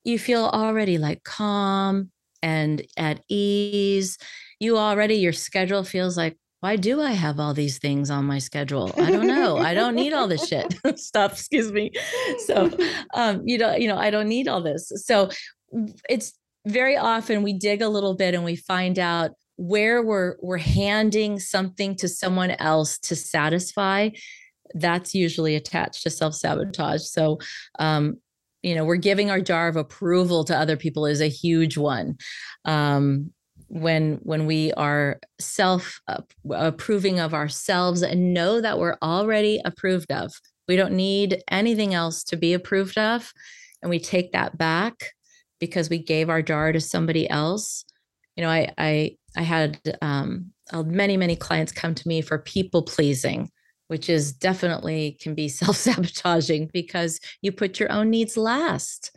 You 0.04 0.18
feel 0.18 0.44
already 0.44 0.98
like 0.98 1.24
calm 1.24 2.10
and 2.42 2.86
at 2.98 3.22
ease. 3.30 4.18
You 4.60 4.76
already, 4.76 5.14
your 5.14 5.32
schedule 5.32 5.82
feels 5.82 6.18
like, 6.18 6.36
why 6.60 6.76
do 6.76 7.00
I 7.00 7.12
have 7.12 7.40
all 7.40 7.54
these 7.54 7.78
things 7.78 8.10
on 8.10 8.26
my 8.26 8.38
schedule? 8.38 8.92
I 8.98 9.10
don't 9.10 9.26
know. 9.26 9.56
I 9.56 9.72
don't 9.72 9.94
need 9.94 10.12
all 10.12 10.28
this 10.28 10.46
shit 10.46 10.74
stuff. 10.98 11.32
Excuse 11.32 11.72
me. 11.72 11.90
So, 12.44 12.70
um, 13.14 13.40
you 13.46 13.56
know, 13.56 13.74
you 13.74 13.88
know, 13.88 13.96
I 13.96 14.10
don't 14.10 14.28
need 14.28 14.46
all 14.46 14.60
this. 14.60 14.92
So 15.06 15.30
it's 16.10 16.34
very 16.66 16.96
often 16.96 17.42
we 17.42 17.52
dig 17.52 17.80
a 17.80 17.88
little 17.88 18.14
bit 18.14 18.34
and 18.34 18.44
we 18.44 18.56
find 18.56 18.98
out 18.98 19.30
where 19.56 20.02
we're 20.02 20.36
we're 20.42 20.58
handing 20.58 21.38
something 21.38 21.94
to 21.96 22.08
someone 22.08 22.50
else 22.50 22.98
to 22.98 23.16
satisfy 23.16 24.10
that's 24.74 25.14
usually 25.14 25.54
attached 25.54 26.02
to 26.02 26.10
self-sabotage. 26.10 27.02
So 27.02 27.38
um 27.78 28.16
you 28.62 28.74
know 28.74 28.84
we're 28.84 28.96
giving 28.96 29.30
our 29.30 29.40
jar 29.40 29.68
of 29.68 29.76
approval 29.76 30.44
to 30.44 30.58
other 30.58 30.76
people 30.76 31.06
is 31.06 31.20
a 31.20 31.28
huge 31.28 31.78
one. 31.78 32.16
Um 32.64 33.32
when 33.68 34.18
when 34.22 34.44
we 34.46 34.72
are 34.72 35.18
self 35.40 36.00
approving 36.50 37.20
of 37.20 37.32
ourselves 37.32 38.02
and 38.02 38.34
know 38.34 38.60
that 38.60 38.78
we're 38.78 38.98
already 39.02 39.60
approved 39.64 40.10
of. 40.10 40.32
We 40.68 40.76
don't 40.76 40.94
need 40.94 41.42
anything 41.48 41.94
else 41.94 42.24
to 42.24 42.36
be 42.36 42.52
approved 42.52 42.98
of 42.98 43.32
and 43.82 43.88
we 43.88 44.00
take 44.00 44.32
that 44.32 44.58
back 44.58 45.12
because 45.58 45.90
we 45.90 45.98
gave 45.98 46.28
our 46.28 46.42
jar 46.42 46.72
to 46.72 46.80
somebody 46.80 47.28
else. 47.28 47.84
You 48.36 48.44
know 48.44 48.50
i 48.50 48.70
i 48.76 49.16
i 49.36 49.42
had 49.42 49.78
um, 50.02 50.52
many 50.72 51.16
many 51.16 51.36
clients 51.36 51.72
come 51.72 51.94
to 51.94 52.08
me 52.08 52.20
for 52.20 52.38
people 52.38 52.82
pleasing 52.82 53.50
which 53.88 54.08
is 54.08 54.32
definitely 54.32 55.16
can 55.20 55.34
be 55.34 55.48
self-sabotaging 55.62 56.70
because 56.72 57.20
you 57.42 57.52
put 57.52 57.80
your 57.80 57.90
own 57.92 58.10
needs 58.10 58.36
last. 58.36 59.16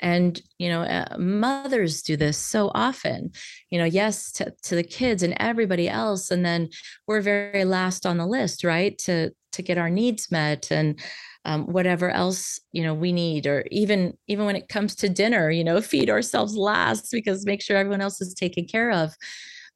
And 0.00 0.40
you 0.58 0.68
know 0.68 0.82
uh, 0.82 1.16
mothers 1.18 2.02
do 2.02 2.16
this 2.16 2.38
so 2.38 2.70
often. 2.72 3.32
You 3.70 3.80
know 3.80 3.84
yes 3.84 4.30
to, 4.32 4.54
to 4.62 4.76
the 4.76 4.84
kids 4.84 5.24
and 5.24 5.34
everybody 5.40 5.88
else 5.88 6.30
and 6.30 6.44
then 6.44 6.68
we're 7.08 7.20
very 7.20 7.64
last 7.64 8.06
on 8.06 8.16
the 8.16 8.26
list 8.26 8.62
right 8.62 8.96
to 8.98 9.32
to 9.50 9.62
get 9.62 9.76
our 9.76 9.90
needs 9.90 10.30
met 10.30 10.70
and 10.70 11.00
um, 11.48 11.64
whatever 11.64 12.10
else 12.10 12.60
you 12.72 12.82
know 12.82 12.92
we 12.92 13.10
need 13.10 13.46
or 13.46 13.64
even 13.70 14.16
even 14.26 14.44
when 14.44 14.54
it 14.54 14.68
comes 14.68 14.94
to 14.94 15.08
dinner 15.08 15.50
you 15.50 15.64
know 15.64 15.80
feed 15.92 16.10
ourselves 16.10 16.54
last 16.56 17.10
because 17.10 17.46
make 17.46 17.62
sure 17.62 17.76
everyone 17.76 18.02
else 18.02 18.20
is 18.20 18.34
taken 18.34 18.66
care 18.66 18.92
of. 18.92 19.16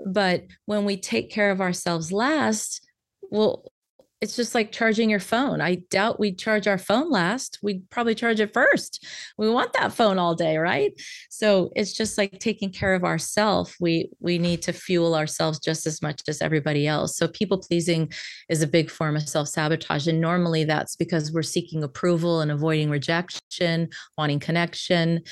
But 0.05 0.45
when 0.67 0.85
we 0.85 0.97
take 0.97 1.31
care 1.31 1.51
of 1.51 1.61
ourselves 1.61 2.13
last 2.13 2.87
well 3.31 3.72
it's 4.23 4.37
just 4.37 4.55
like 4.55 4.71
charging 4.71 5.11
your 5.11 5.21
phone. 5.21 5.61
I 5.61 5.83
doubt 5.91 6.21
we'd 6.21 6.39
charge 6.39 6.69
our 6.69 6.79
phone 6.79 7.11
last. 7.11 7.59
We'd 7.61 7.91
probably 7.91 8.15
charge 8.15 8.39
it 8.39 8.55
first. 8.55 9.05
We 9.37 9.51
want 9.51 9.73
that 9.73 9.93
phone 9.93 10.17
all 10.17 10.37
day, 10.37 10.59
right? 10.59 10.93
So 11.29 11.73
it's 11.75 11.93
just 11.93 12.17
like 12.17 12.39
taking 12.39 12.71
care 12.71 12.95
of 12.95 13.03
ourselves. 13.03 13.75
We 13.81 14.11
we 14.21 14.39
need 14.39 14.63
to 14.63 14.73
fuel 14.73 15.17
ourselves 15.17 15.59
just 15.59 15.89
as 15.89 16.01
much 16.01 16.23
as 16.29 16.41
everybody 16.41 16.87
else. 16.87 17.17
So 17.17 17.27
people 17.27 17.59
pleasing 17.59 18.13
is 18.49 18.63
a 18.63 18.69
big 18.69 18.91
form 18.91 19.17
of 19.17 19.29
self-sabotage. 19.29 20.07
And 20.07 20.21
normally 20.21 20.63
that's 20.63 20.95
because 20.95 21.33
we're 21.33 21.43
seeking 21.43 21.83
approval 21.83 22.43
and 22.43 22.53
avoiding 22.53 22.91
rejection, 22.91 23.89
wanting 24.17 24.39
connection. 24.39 25.23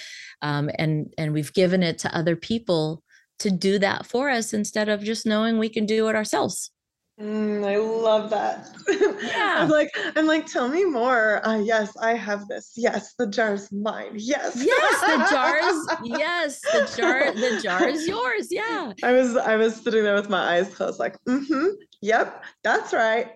Um, 0.42 0.68
and 0.81 1.14
and 1.16 1.33
we've 1.33 1.53
given 1.53 1.85
it 1.85 1.98
to 1.98 2.16
other 2.16 2.35
people 2.35 3.05
to 3.38 3.53
do 3.53 3.79
that 3.79 4.05
for 4.05 4.31
us 4.31 4.53
instead 4.53 4.88
of 4.88 5.05
just 5.05 5.26
knowing 5.26 5.59
we 5.59 5.68
can 5.68 5.87
do 5.87 6.09
it 6.09 6.16
ourselves. 6.16 6.72
Mm, 7.20 7.66
I 7.66 7.76
love 7.76 8.30
that. 8.30 8.68
Yeah. 9.22 9.59
I'm 9.59 9.68
like, 9.68 9.90
I'm 10.16 10.26
like, 10.26 10.46
tell 10.46 10.68
me 10.68 10.85
more. 10.85 11.46
Uh, 11.46 11.59
yes, 11.59 11.96
I 12.00 12.14
have 12.14 12.48
this. 12.48 12.72
Yes, 12.76 13.14
the 13.14 13.26
jar 13.26 13.54
is 13.54 13.70
mine. 13.70 14.12
Yes. 14.14 14.56
Yes, 14.56 15.00
the 15.00 15.28
jar's. 15.30 16.00
yes, 16.18 16.61
the 16.61 16.92
jar. 16.96 17.33
The 17.33 17.61
jar 17.62 17.88
is 17.88 18.09
yours. 18.09 18.48
Yeah. 18.50 18.92
I 19.02 19.12
was, 19.12 19.37
I 19.37 19.56
was 19.56 19.76
sitting 19.76 20.02
there 20.02 20.14
with 20.14 20.28
my 20.28 20.56
eyes 20.56 20.74
closed, 20.74 20.98
like, 20.98 21.22
mm-hmm. 21.24 21.66
Yep, 22.02 22.44
that's 22.64 22.94
right. 22.94 23.28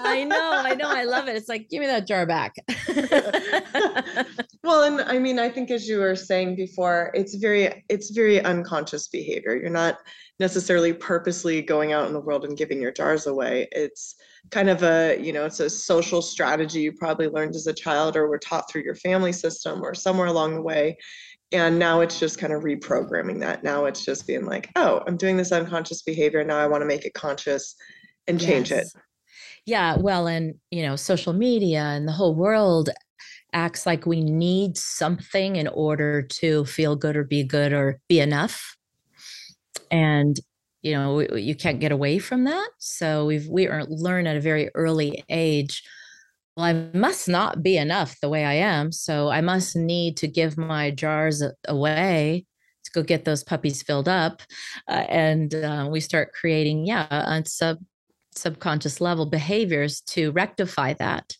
I 0.00 0.22
know, 0.22 0.62
I 0.64 0.74
know, 0.76 0.88
I 0.88 1.02
love 1.02 1.26
it. 1.26 1.34
It's 1.34 1.48
like, 1.48 1.68
give 1.68 1.80
me 1.80 1.86
that 1.86 2.06
jar 2.06 2.24
back. 2.24 2.54
well, 4.62 4.84
and 4.84 5.00
I 5.00 5.18
mean, 5.18 5.40
I 5.40 5.48
think 5.48 5.72
as 5.72 5.88
you 5.88 5.98
were 5.98 6.14
saying 6.14 6.54
before, 6.54 7.10
it's 7.14 7.34
very, 7.34 7.84
it's 7.88 8.10
very 8.10 8.40
unconscious 8.44 9.08
behavior. 9.08 9.56
You're 9.56 9.70
not 9.70 9.98
necessarily 10.38 10.92
purposely 10.92 11.60
going 11.60 11.92
out 11.92 12.06
in 12.06 12.12
the 12.12 12.20
world 12.20 12.44
and 12.44 12.56
giving 12.56 12.80
your 12.80 12.92
jars 12.92 13.26
away. 13.26 13.66
It's 13.72 14.14
kind 14.52 14.70
of 14.70 14.84
a, 14.84 15.18
you 15.20 15.32
know, 15.32 15.44
it's 15.44 15.60
a 15.60 15.68
social 15.68 16.22
strategy 16.22 16.82
you 16.82 16.92
probably 16.92 17.26
learned 17.26 17.56
as 17.56 17.66
a 17.66 17.72
child 17.72 18.16
or 18.16 18.28
were 18.28 18.38
taught 18.38 18.70
through 18.70 18.82
your 18.82 18.96
family 18.96 19.32
system 19.32 19.82
or 19.82 19.92
somewhere 19.92 20.28
along 20.28 20.54
the 20.54 20.62
way. 20.62 20.96
And 21.50 21.78
now 21.78 22.00
it's 22.00 22.18
just 22.18 22.38
kind 22.38 22.52
of 22.52 22.62
reprogramming 22.62 23.40
that. 23.40 23.64
Now 23.64 23.84
it's 23.86 24.04
just 24.04 24.26
being 24.26 24.44
like, 24.44 24.70
oh, 24.76 25.02
I'm 25.06 25.16
doing 25.16 25.36
this 25.36 25.52
unconscious 25.52 26.02
behavior. 26.02 26.44
Now 26.44 26.58
I 26.58 26.66
want 26.66 26.82
to 26.82 26.86
make 26.86 27.04
it 27.04 27.14
conscious 27.14 27.74
and 28.26 28.40
change 28.40 28.70
yes. 28.70 28.94
it. 28.94 29.00
Yeah. 29.66 29.96
Well, 29.98 30.26
and, 30.26 30.54
you 30.70 30.82
know, 30.82 30.96
social 30.96 31.32
media 31.32 31.80
and 31.80 32.06
the 32.06 32.12
whole 32.12 32.34
world 32.34 32.90
acts 33.54 33.86
like 33.86 34.04
we 34.04 34.20
need 34.20 34.76
something 34.76 35.56
in 35.56 35.68
order 35.68 36.22
to 36.22 36.64
feel 36.66 36.96
good 36.96 37.16
or 37.16 37.24
be 37.24 37.44
good 37.44 37.72
or 37.72 38.00
be 38.08 38.20
enough 38.20 38.76
and 39.90 40.40
you 40.82 40.92
know 40.92 41.20
you 41.20 41.54
can't 41.54 41.80
get 41.80 41.92
away 41.92 42.18
from 42.18 42.44
that 42.44 42.68
so 42.78 43.24
we've 43.26 43.46
we 43.48 43.68
learn 43.88 44.26
at 44.26 44.36
a 44.36 44.40
very 44.40 44.70
early 44.74 45.24
age 45.28 45.82
well 46.56 46.66
i 46.66 46.72
must 46.96 47.28
not 47.28 47.62
be 47.62 47.76
enough 47.76 48.18
the 48.20 48.28
way 48.28 48.44
i 48.44 48.54
am 48.54 48.90
so 48.90 49.28
i 49.28 49.40
must 49.40 49.76
need 49.76 50.16
to 50.16 50.26
give 50.26 50.58
my 50.58 50.90
jars 50.90 51.42
away 51.68 52.44
to 52.84 52.90
go 52.90 53.02
get 53.02 53.24
those 53.24 53.44
puppies 53.44 53.82
filled 53.82 54.08
up 54.08 54.42
uh, 54.88 55.04
and 55.08 55.54
uh, 55.54 55.88
we 55.90 56.00
start 56.00 56.32
creating 56.38 56.86
yeah 56.86 57.40
sub 57.44 57.78
subconscious 58.36 59.00
level 59.00 59.26
behaviors 59.26 60.00
to 60.02 60.32
rectify 60.32 60.92
that 60.94 61.36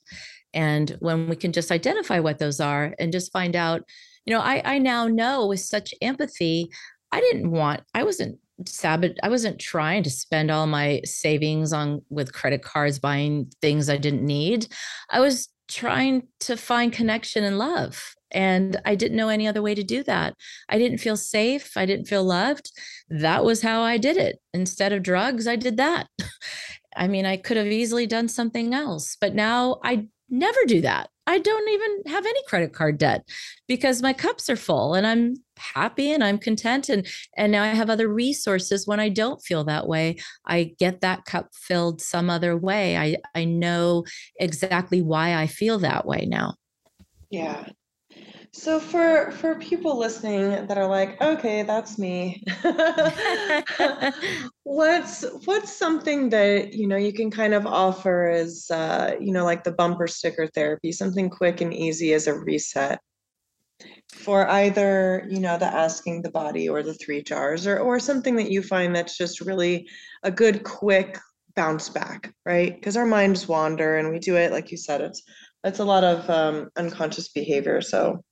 and 0.52 0.96
when 1.00 1.28
we 1.28 1.36
can 1.36 1.52
just 1.52 1.72
identify 1.72 2.20
what 2.20 2.38
those 2.38 2.60
are 2.60 2.94
and 2.98 3.12
just 3.12 3.32
find 3.32 3.56
out 3.56 3.82
you 4.24 4.34
know 4.34 4.40
i 4.40 4.62
i 4.64 4.78
now 4.78 5.06
know 5.06 5.46
with 5.46 5.60
such 5.60 5.94
empathy 6.00 6.70
I 7.14 7.20
didn't 7.20 7.52
want, 7.52 7.82
I 7.94 8.02
wasn't 8.02 8.40
sabot 8.66 9.16
I 9.22 9.28
wasn't 9.28 9.60
trying 9.60 10.02
to 10.02 10.10
spend 10.10 10.50
all 10.50 10.66
my 10.66 11.00
savings 11.04 11.72
on 11.72 12.02
with 12.10 12.32
credit 12.32 12.62
cards 12.62 12.98
buying 12.98 13.52
things 13.60 13.88
I 13.88 13.96
didn't 13.96 14.26
need. 14.26 14.66
I 15.10 15.20
was 15.20 15.48
trying 15.68 16.26
to 16.40 16.56
find 16.56 16.92
connection 16.92 17.44
and 17.44 17.56
love. 17.56 18.14
And 18.32 18.80
I 18.84 18.96
didn't 18.96 19.16
know 19.16 19.28
any 19.28 19.46
other 19.46 19.62
way 19.62 19.76
to 19.76 19.84
do 19.84 20.02
that. 20.04 20.34
I 20.68 20.78
didn't 20.78 20.98
feel 20.98 21.16
safe. 21.16 21.76
I 21.76 21.86
didn't 21.86 22.06
feel 22.06 22.24
loved. 22.24 22.72
That 23.08 23.44
was 23.44 23.62
how 23.62 23.82
I 23.82 23.96
did 23.96 24.16
it. 24.16 24.40
Instead 24.52 24.92
of 24.92 25.04
drugs, 25.04 25.46
I 25.46 25.54
did 25.54 25.76
that. 25.76 26.08
I 26.96 27.08
mean, 27.08 27.26
I 27.26 27.36
could 27.36 27.56
have 27.56 27.66
easily 27.66 28.06
done 28.06 28.28
something 28.28 28.74
else, 28.74 29.16
but 29.20 29.34
now 29.34 29.80
I 29.82 30.08
never 30.28 30.58
do 30.66 30.80
that. 30.82 31.10
I 31.26 31.38
don't 31.38 31.68
even 31.70 32.12
have 32.12 32.26
any 32.26 32.40
credit 32.46 32.72
card 32.74 32.98
debt 32.98 33.26
because 33.66 34.02
my 34.02 34.12
cups 34.12 34.50
are 34.50 34.56
full 34.56 34.94
and 34.94 35.06
I'm 35.06 35.36
happy 35.56 36.10
and 36.10 36.22
I'm 36.22 36.38
content 36.38 36.88
and 36.90 37.06
and 37.36 37.50
now 37.50 37.62
I 37.62 37.68
have 37.68 37.88
other 37.88 38.08
resources 38.08 38.86
when 38.86 39.00
I 39.00 39.08
don't 39.08 39.40
feel 39.40 39.64
that 39.64 39.86
way. 39.88 40.16
I 40.44 40.74
get 40.78 41.00
that 41.00 41.24
cup 41.24 41.48
filled 41.54 42.02
some 42.02 42.28
other 42.28 42.56
way. 42.56 42.98
I 42.98 43.16
I 43.34 43.44
know 43.44 44.04
exactly 44.38 45.00
why 45.00 45.34
I 45.34 45.46
feel 45.46 45.78
that 45.78 46.04
way 46.04 46.26
now. 46.26 46.56
Yeah. 47.30 47.68
So 48.56 48.78
for 48.78 49.32
for 49.32 49.56
people 49.56 49.98
listening 49.98 50.68
that 50.68 50.78
are 50.78 50.86
like, 50.86 51.20
okay, 51.20 51.64
that's 51.64 51.98
me. 51.98 52.44
what's 54.62 55.24
what's 55.44 55.72
something 55.72 56.28
that 56.28 56.72
you 56.72 56.86
know 56.86 56.96
you 56.96 57.12
can 57.12 57.32
kind 57.32 57.52
of 57.52 57.66
offer 57.66 58.28
as 58.28 58.70
uh, 58.70 59.16
you 59.20 59.32
know 59.32 59.44
like 59.44 59.64
the 59.64 59.72
bumper 59.72 60.06
sticker 60.06 60.46
therapy, 60.46 60.92
something 60.92 61.28
quick 61.28 61.62
and 61.62 61.74
easy 61.74 62.12
as 62.12 62.28
a 62.28 62.38
reset 62.38 63.00
for 64.12 64.48
either 64.48 65.26
you 65.28 65.40
know 65.40 65.58
the 65.58 65.66
asking 65.66 66.22
the 66.22 66.30
body 66.30 66.68
or 66.68 66.84
the 66.84 66.94
three 66.94 67.24
jars 67.24 67.66
or 67.66 67.80
or 67.80 67.98
something 67.98 68.36
that 68.36 68.52
you 68.52 68.62
find 68.62 68.94
that's 68.94 69.18
just 69.18 69.40
really 69.40 69.88
a 70.22 70.30
good 70.30 70.62
quick 70.62 71.18
bounce 71.56 71.88
back, 71.88 72.32
right? 72.46 72.72
Because 72.72 72.96
our 72.96 73.06
minds 73.06 73.48
wander 73.48 73.96
and 73.96 74.10
we 74.10 74.20
do 74.20 74.36
it 74.36 74.52
like 74.52 74.70
you 74.70 74.76
said, 74.76 75.00
it's 75.00 75.24
it's 75.64 75.80
a 75.80 75.84
lot 75.84 76.04
of 76.04 76.30
um, 76.30 76.70
unconscious 76.76 77.30
behavior. 77.30 77.80
So 77.80 78.22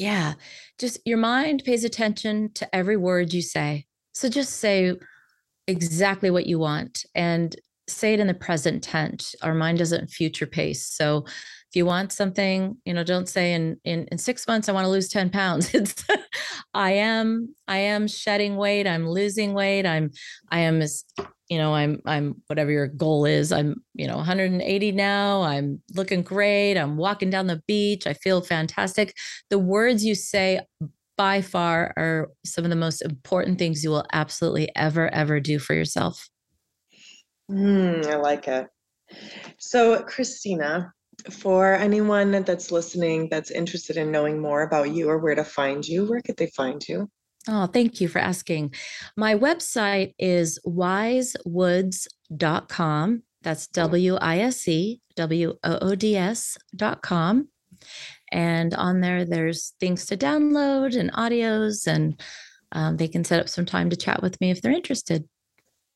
yeah. 0.00 0.32
Just 0.78 0.98
your 1.04 1.18
mind 1.18 1.62
pays 1.62 1.84
attention 1.84 2.50
to 2.54 2.74
every 2.74 2.96
word 2.96 3.34
you 3.34 3.42
say. 3.42 3.84
So 4.12 4.30
just 4.30 4.56
say 4.56 4.94
exactly 5.66 6.30
what 6.30 6.46
you 6.46 6.58
want 6.58 7.04
and 7.14 7.54
say 7.86 8.14
it 8.14 8.20
in 8.20 8.26
the 8.26 8.34
present 8.34 8.82
tense. 8.82 9.34
Our 9.42 9.54
mind 9.54 9.76
doesn't 9.76 10.08
future 10.08 10.46
pace. 10.46 10.86
So 10.86 11.24
if 11.26 11.76
you 11.76 11.84
want 11.84 12.12
something, 12.12 12.78
you 12.86 12.94
know, 12.94 13.04
don't 13.04 13.28
say 13.28 13.52
in 13.52 13.78
in, 13.84 14.06
in 14.10 14.16
six 14.16 14.48
months 14.48 14.70
I 14.70 14.72
want 14.72 14.86
to 14.86 14.90
lose 14.90 15.10
10 15.10 15.28
pounds. 15.28 15.70
It's 15.74 16.02
I 16.72 16.92
am, 16.92 17.54
I 17.68 17.78
am 17.78 18.08
shedding 18.08 18.56
weight, 18.56 18.86
I'm 18.86 19.06
losing 19.06 19.52
weight, 19.52 19.84
I'm 19.84 20.12
I 20.50 20.60
am 20.60 20.80
you 21.50 21.58
know 21.58 21.74
i'm 21.74 22.00
i'm 22.06 22.40
whatever 22.46 22.70
your 22.70 22.86
goal 22.86 23.26
is 23.26 23.52
i'm 23.52 23.82
you 23.94 24.06
know 24.06 24.16
180 24.16 24.92
now 24.92 25.42
i'm 25.42 25.82
looking 25.94 26.22
great 26.22 26.78
i'm 26.78 26.96
walking 26.96 27.28
down 27.28 27.48
the 27.48 27.60
beach 27.66 28.06
i 28.06 28.14
feel 28.14 28.40
fantastic. 28.40 29.14
The 29.50 29.58
words 29.58 30.04
you 30.04 30.14
say 30.14 30.60
by 31.18 31.42
far 31.42 31.92
are 31.96 32.28
some 32.46 32.64
of 32.64 32.70
the 32.70 32.76
most 32.76 33.02
important 33.02 33.58
things 33.58 33.84
you 33.84 33.90
will 33.90 34.06
absolutely 34.12 34.70
ever 34.76 35.12
ever 35.12 35.40
do 35.40 35.58
for 35.58 35.74
yourself. 35.74 36.30
Mm, 37.50 38.06
i 38.06 38.16
like 38.16 38.48
it. 38.48 38.68
So 39.58 40.02
christina 40.04 40.92
for 41.30 41.74
anyone 41.74 42.30
that's 42.30 42.70
listening 42.70 43.28
that's 43.28 43.50
interested 43.50 43.96
in 43.96 44.10
knowing 44.10 44.40
more 44.40 44.62
about 44.62 44.90
you 44.90 45.10
or 45.10 45.18
where 45.18 45.34
to 45.34 45.44
find 45.44 45.86
you 45.86 46.08
where 46.08 46.22
could 46.22 46.36
they 46.36 46.46
find 46.56 46.82
you 46.88 47.10
Oh, 47.48 47.66
thank 47.66 48.00
you 48.00 48.08
for 48.08 48.18
asking. 48.18 48.74
My 49.16 49.34
website 49.34 50.14
is 50.18 50.58
wisewoods.com. 50.66 53.22
That's 53.42 53.66
W 53.68 54.16
I 54.16 54.40
S 54.40 54.68
E 54.68 55.00
W 55.16 55.56
O 55.64 55.78
O 55.80 55.94
D 55.94 56.16
S.com. 56.16 57.48
And 58.30 58.74
on 58.74 59.00
there, 59.00 59.24
there's 59.24 59.72
things 59.80 60.04
to 60.06 60.16
download 60.16 60.98
and 60.98 61.12
audios 61.12 61.86
and 61.86 62.20
um, 62.72 62.96
they 62.96 63.08
can 63.08 63.24
set 63.24 63.40
up 63.40 63.48
some 63.48 63.66
time 63.66 63.90
to 63.90 63.96
chat 63.96 64.22
with 64.22 64.40
me 64.40 64.50
if 64.50 64.62
they're 64.62 64.70
interested. 64.70 65.28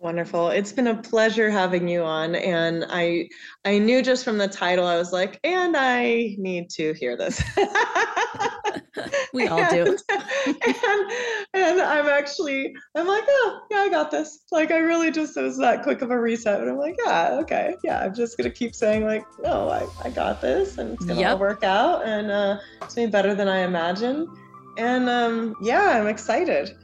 Wonderful. 0.01 0.49
It's 0.49 0.73
been 0.73 0.89
a 0.89 1.01
pleasure 1.01 1.51
having 1.51 1.87
you 1.89 2.03
on. 2.03 2.35
And 2.35 2.85
I 2.89 3.29
I 3.65 3.79
knew 3.79 4.03
just 4.03 4.25
from 4.25 4.39
the 4.39 4.49
title, 4.49 4.87
I 4.87 4.97
was 4.97 5.13
like, 5.13 5.39
and 5.45 5.77
I 5.77 6.35
need 6.39 6.71
to 6.71 6.95
hear 6.95 7.17
this. 7.17 7.41
we 9.33 9.47
all 9.47 9.59
and, 9.59 9.71
do. 9.71 9.99
and, 10.47 11.13
and 11.55 11.81
I'm 11.81 12.07
actually, 12.07 12.75
I'm 12.95 13.07
like, 13.07 13.25
oh, 13.27 13.61
yeah, 13.71 13.79
I 13.79 13.89
got 13.89 14.11
this. 14.11 14.41
Like, 14.53 14.71
I 14.71 14.79
really 14.79 15.11
just, 15.11 15.37
it 15.37 15.43
was 15.43 15.59
that 15.59 15.83
quick 15.83 16.03
of 16.03 16.11
a 16.11 16.19
reset. 16.19 16.61
And 16.61 16.71
I'm 16.71 16.79
like, 16.79 16.97
yeah, 17.05 17.39
okay. 17.43 17.75
Yeah, 17.83 18.01
I'm 18.01 18.15
just 18.15 18.37
going 18.37 18.51
to 18.51 18.57
keep 18.57 18.75
saying, 18.75 19.05
like, 19.05 19.25
no, 19.43 19.69
I, 19.69 19.87
I 20.05 20.11
got 20.11 20.41
this 20.41 20.79
and 20.79 20.95
it's 20.95 21.05
going 21.05 21.17
to 21.17 21.23
yep. 21.23 21.39
work 21.39 21.65
out. 21.65 22.07
And 22.07 22.31
uh, 22.31 22.59
it's 22.83 22.95
going 22.95 23.07
to 23.07 23.11
be 23.11 23.13
better 23.13 23.35
than 23.35 23.49
I 23.49 23.59
imagined. 23.59 24.29
And 24.77 25.09
um, 25.09 25.57
yeah, 25.63 26.01
I'm 26.01 26.07
excited. 26.07 26.77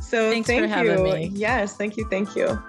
So 0.00 0.30
Thanks 0.30 0.46
thank 0.46 0.74
you. 0.84 1.04
Me. 1.04 1.30
Yes, 1.32 1.76
thank 1.76 1.96
you, 1.96 2.06
thank 2.08 2.34
you. 2.34 2.62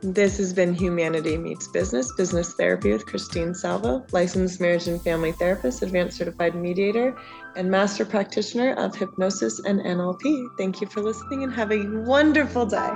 This 0.00 0.38
has 0.38 0.52
been 0.52 0.74
Humanity 0.74 1.36
Meets 1.36 1.66
Business, 1.68 2.12
Business 2.16 2.52
Therapy 2.52 2.92
with 2.92 3.04
Christine 3.04 3.52
Salvo, 3.52 4.06
licensed 4.12 4.60
marriage 4.60 4.86
and 4.86 5.02
family 5.02 5.32
therapist, 5.32 5.82
advanced 5.82 6.18
certified 6.18 6.54
mediator, 6.54 7.16
and 7.56 7.68
master 7.68 8.04
practitioner 8.04 8.74
of 8.74 8.94
hypnosis 8.94 9.58
and 9.64 9.80
NLP. 9.80 10.50
Thank 10.56 10.80
you 10.80 10.86
for 10.86 11.00
listening 11.00 11.42
and 11.42 11.52
have 11.52 11.72
a 11.72 11.84
wonderful 12.04 12.64
day. 12.64 12.90